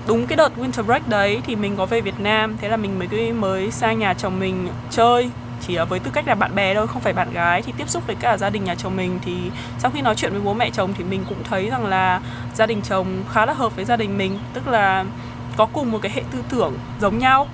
đúng 0.06 0.26
cái 0.26 0.36
đợt 0.36 0.52
winter 0.56 0.82
break 0.82 1.08
đấy 1.08 1.40
thì 1.46 1.56
mình 1.56 1.76
có 1.76 1.86
về 1.86 2.00
Việt 2.00 2.20
Nam. 2.20 2.56
Thế 2.60 2.68
là 2.68 2.76
mình 2.76 2.98
mới 2.98 3.32
mới 3.32 3.70
sang 3.70 3.98
nhà 3.98 4.14
chồng 4.14 4.40
mình 4.40 4.68
chơi. 4.90 5.30
Chỉ 5.66 5.78
với 5.88 5.98
tư 5.98 6.10
cách 6.14 6.28
là 6.28 6.34
bạn 6.34 6.54
bè 6.54 6.74
thôi 6.74 6.86
không 6.86 7.02
phải 7.02 7.12
bạn 7.12 7.32
gái. 7.32 7.62
Thì 7.62 7.72
tiếp 7.76 7.88
xúc 7.88 8.06
với 8.06 8.16
cả 8.20 8.36
gia 8.36 8.50
đình 8.50 8.64
nhà 8.64 8.74
chồng 8.74 8.96
mình 8.96 9.18
thì 9.24 9.36
sau 9.78 9.90
khi 9.90 10.02
nói 10.02 10.14
chuyện 10.14 10.32
với 10.32 10.40
bố 10.40 10.54
mẹ 10.54 10.70
chồng 10.70 10.94
thì 10.98 11.04
mình 11.04 11.24
cũng 11.28 11.38
thấy 11.50 11.70
rằng 11.70 11.86
là 11.86 12.20
gia 12.54 12.66
đình 12.66 12.80
chồng 12.88 13.06
khá 13.32 13.46
là 13.46 13.52
hợp 13.52 13.76
với 13.76 13.84
gia 13.84 13.96
đình 13.96 14.18
mình. 14.18 14.38
Tức 14.54 14.68
là 14.68 15.04
có 15.56 15.66
cùng 15.72 15.92
một 15.92 15.98
cái 16.02 16.12
hệ 16.14 16.22
tư 16.32 16.38
tưởng 16.48 16.74
giống 17.00 17.18
nhau. 17.18 17.48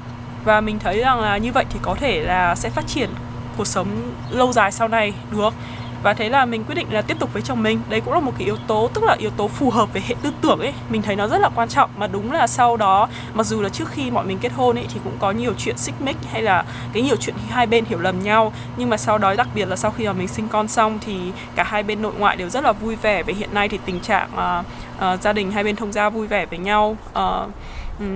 Và 0.44 0.60
mình 0.60 0.78
thấy 0.78 0.98
rằng 0.98 1.20
là 1.20 1.36
như 1.36 1.52
vậy 1.52 1.64
thì 1.70 1.78
có 1.82 1.94
thể 1.94 2.20
là 2.20 2.54
sẽ 2.54 2.70
phát 2.70 2.86
triển 2.86 3.10
cuộc 3.56 3.66
sống 3.66 3.88
lâu 4.30 4.52
dài 4.52 4.72
sau 4.72 4.88
này 4.88 5.12
được. 5.30 5.54
Và 6.02 6.14
thế 6.14 6.28
là 6.28 6.44
mình 6.44 6.64
quyết 6.64 6.74
định 6.74 6.86
là 6.90 7.02
tiếp 7.02 7.16
tục 7.18 7.32
với 7.32 7.42
chồng 7.42 7.62
mình. 7.62 7.80
Đấy 7.88 8.00
cũng 8.00 8.14
là 8.14 8.20
một 8.20 8.32
cái 8.38 8.44
yếu 8.44 8.56
tố 8.66 8.90
tức 8.94 9.04
là 9.04 9.16
yếu 9.18 9.30
tố 9.30 9.48
phù 9.48 9.70
hợp 9.70 9.92
với 9.92 10.02
hệ 10.06 10.14
tư 10.22 10.32
tưởng 10.40 10.60
ấy. 10.60 10.72
Mình 10.90 11.02
thấy 11.02 11.16
nó 11.16 11.28
rất 11.28 11.38
là 11.38 11.48
quan 11.54 11.68
trọng. 11.68 11.90
Mà 11.96 12.06
đúng 12.06 12.32
là 12.32 12.46
sau 12.46 12.76
đó 12.76 13.08
mặc 13.34 13.46
dù 13.46 13.60
là 13.60 13.68
trước 13.68 13.88
khi 13.88 14.10
bọn 14.10 14.28
mình 14.28 14.38
kết 14.38 14.52
hôn 14.52 14.78
ấy 14.78 14.86
thì 14.94 15.00
cũng 15.04 15.12
có 15.18 15.30
nhiều 15.30 15.52
chuyện 15.58 15.78
xích 15.78 15.94
mích 16.00 16.16
hay 16.32 16.42
là 16.42 16.64
cái 16.92 17.02
nhiều 17.02 17.16
chuyện 17.16 17.34
hai 17.50 17.66
bên 17.66 17.84
hiểu 17.84 17.98
lầm 17.98 18.22
nhau. 18.22 18.52
Nhưng 18.76 18.90
mà 18.90 18.96
sau 18.96 19.18
đó 19.18 19.34
đặc 19.34 19.48
biệt 19.54 19.68
là 19.68 19.76
sau 19.76 19.90
khi 19.90 20.06
mà 20.06 20.12
mình 20.12 20.28
sinh 20.28 20.48
con 20.48 20.68
xong 20.68 20.98
thì 21.06 21.32
cả 21.54 21.62
hai 21.62 21.82
bên 21.82 22.02
nội 22.02 22.12
ngoại 22.18 22.36
đều 22.36 22.48
rất 22.48 22.64
là 22.64 22.72
vui 22.72 22.96
vẻ. 22.96 23.22
Và 23.22 23.32
hiện 23.36 23.54
nay 23.54 23.68
thì 23.68 23.78
tình 23.84 24.00
trạng 24.00 24.28
uh, 24.34 24.66
uh, 25.14 25.20
gia 25.20 25.32
đình 25.32 25.52
hai 25.52 25.64
bên 25.64 25.76
thông 25.76 25.92
gia 25.92 26.10
vui 26.10 26.26
vẻ 26.26 26.46
với 26.46 26.58
nhau. 26.58 26.96
Uh, 27.18 27.50
Ừ, 28.00 28.06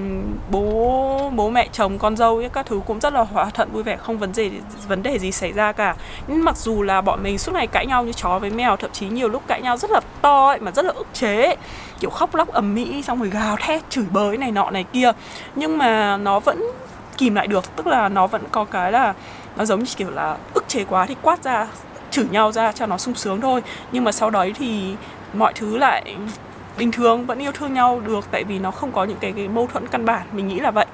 bố 0.51 1.31
bố 1.35 1.51
mẹ 1.51 1.69
chồng 1.73 1.99
con 1.99 2.17
dâu 2.17 2.37
ấy, 2.37 2.49
các 2.49 2.67
thứ 2.67 2.81
cũng 2.87 3.01
rất 3.01 3.13
là 3.13 3.21
hòa 3.21 3.51
thuận 3.55 3.73
vui 3.73 3.83
vẻ 3.83 3.97
không 3.97 4.19
vấn 4.19 4.33
đề 4.37 4.51
vấn 4.89 5.03
đề 5.03 5.19
gì 5.19 5.33
xảy 5.33 5.53
ra 5.53 5.73
cả. 5.73 5.97
Nhưng 6.27 6.45
mặc 6.45 6.57
dù 6.57 6.83
là 6.83 7.01
bọn 7.01 7.23
mình 7.23 7.39
suốt 7.39 7.53
ngày 7.53 7.67
cãi 7.67 7.87
nhau 7.87 8.05
như 8.05 8.13
chó 8.13 8.39
với 8.39 8.51
mèo 8.51 8.77
thậm 8.77 8.91
chí 8.93 9.09
nhiều 9.09 9.29
lúc 9.29 9.43
cãi 9.47 9.63
nhau 9.63 9.77
rất 9.77 9.91
là 9.91 10.01
to 10.23 10.47
ấy, 10.47 10.61
mà 10.61 10.71
rất 10.71 10.85
là 10.85 10.93
ức 10.93 11.07
chế 11.13 11.45
ấy. 11.45 11.57
kiểu 12.01 12.11
khóc 12.11 12.35
lóc 12.35 12.49
ầm 12.49 12.75
mỹ 12.75 13.03
xong 13.03 13.19
rồi 13.21 13.31
gào 13.31 13.57
thét 13.61 13.91
chửi 13.91 14.05
bới 14.13 14.37
này 14.37 14.53
nọ 14.53 14.71
này 14.71 14.85
kia. 14.93 15.13
Nhưng 15.55 15.79
mà 15.79 16.17
nó 16.17 16.41
vẫn 16.41 16.63
kìm 17.19 17.35
lại 17.35 17.47
được 17.47 17.77
tức 17.77 17.87
là 17.87 18.09
nó 18.09 18.27
vẫn 18.27 18.43
có 18.53 18.65
cái 18.65 18.93
là 18.93 19.15
nó 19.57 19.65
giống 19.65 19.81
như 19.81 19.93
kiểu 19.97 20.11
là 20.11 20.37
ức 20.55 20.65
chế 20.69 20.85
quá 20.85 21.07
thì 21.07 21.17
quát 21.23 21.45
ra 21.45 21.67
chửi 22.11 22.27
nhau 22.31 22.53
ra 22.53 22.73
cho 22.73 22.87
nó 22.87 22.99
sung 22.99 23.15
sướng 23.15 23.41
thôi. 23.41 23.63
Nhưng 23.93 24.05
mà 24.05 24.13
sau 24.13 24.31
đấy 24.31 24.53
thì 24.59 24.95
mọi 25.35 25.53
thứ 25.53 25.77
lại 25.77 26.17
bình 26.79 26.93
thường 26.93 27.27
vẫn 27.27 27.39
yêu 27.39 27.53
thương 27.53 27.75
nhau 27.75 28.01
được 28.07 28.25
tại 28.31 28.45
vì 28.45 28.59
nó 28.59 28.71
không 28.71 28.93
có 28.93 29.05
những 29.05 29.19
cái, 29.21 29.33
cái 29.33 29.49
mâu 29.49 29.67
thuẫn 29.67 29.89
căn 29.89 30.05
bản 30.05 30.27
mình 30.33 30.49
nghĩ 30.49 30.61
là 30.61 30.71
vậy. 30.71 30.87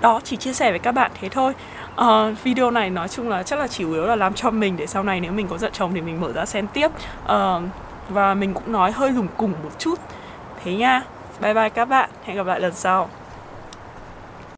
Đó 0.00 0.20
chỉ 0.24 0.36
chia 0.36 0.52
sẻ 0.52 0.70
với 0.70 0.78
các 0.78 0.92
bạn 0.92 1.10
thế 1.20 1.28
thôi. 1.28 1.52
Uh, 2.00 2.42
video 2.42 2.70
này 2.70 2.90
nói 2.90 3.08
chung 3.08 3.28
là 3.28 3.42
chắc 3.42 3.58
là 3.58 3.68
chủ 3.68 3.92
yếu 3.92 4.06
là 4.06 4.16
làm 4.16 4.34
cho 4.34 4.50
mình 4.50 4.76
để 4.76 4.86
sau 4.86 5.02
này 5.02 5.20
nếu 5.20 5.32
mình 5.32 5.48
có 5.48 5.58
giận 5.58 5.72
chồng 5.72 5.90
thì 5.94 6.00
mình 6.00 6.20
mở 6.20 6.32
ra 6.32 6.46
xem 6.46 6.66
tiếp. 6.66 6.90
Uh, 7.24 7.62
và 8.08 8.34
mình 8.34 8.54
cũng 8.54 8.72
nói 8.72 8.92
hơi 8.92 9.10
lùng 9.12 9.26
cùng 9.36 9.52
một 9.62 9.70
chút. 9.78 9.94
Thế 10.64 10.74
nha. 10.74 11.02
Bye 11.40 11.54
bye 11.54 11.68
các 11.68 11.84
bạn. 11.84 12.10
Hẹn 12.24 12.36
gặp 12.36 12.46
lại 12.46 12.60
lần 12.60 12.72
sau. 12.74 13.08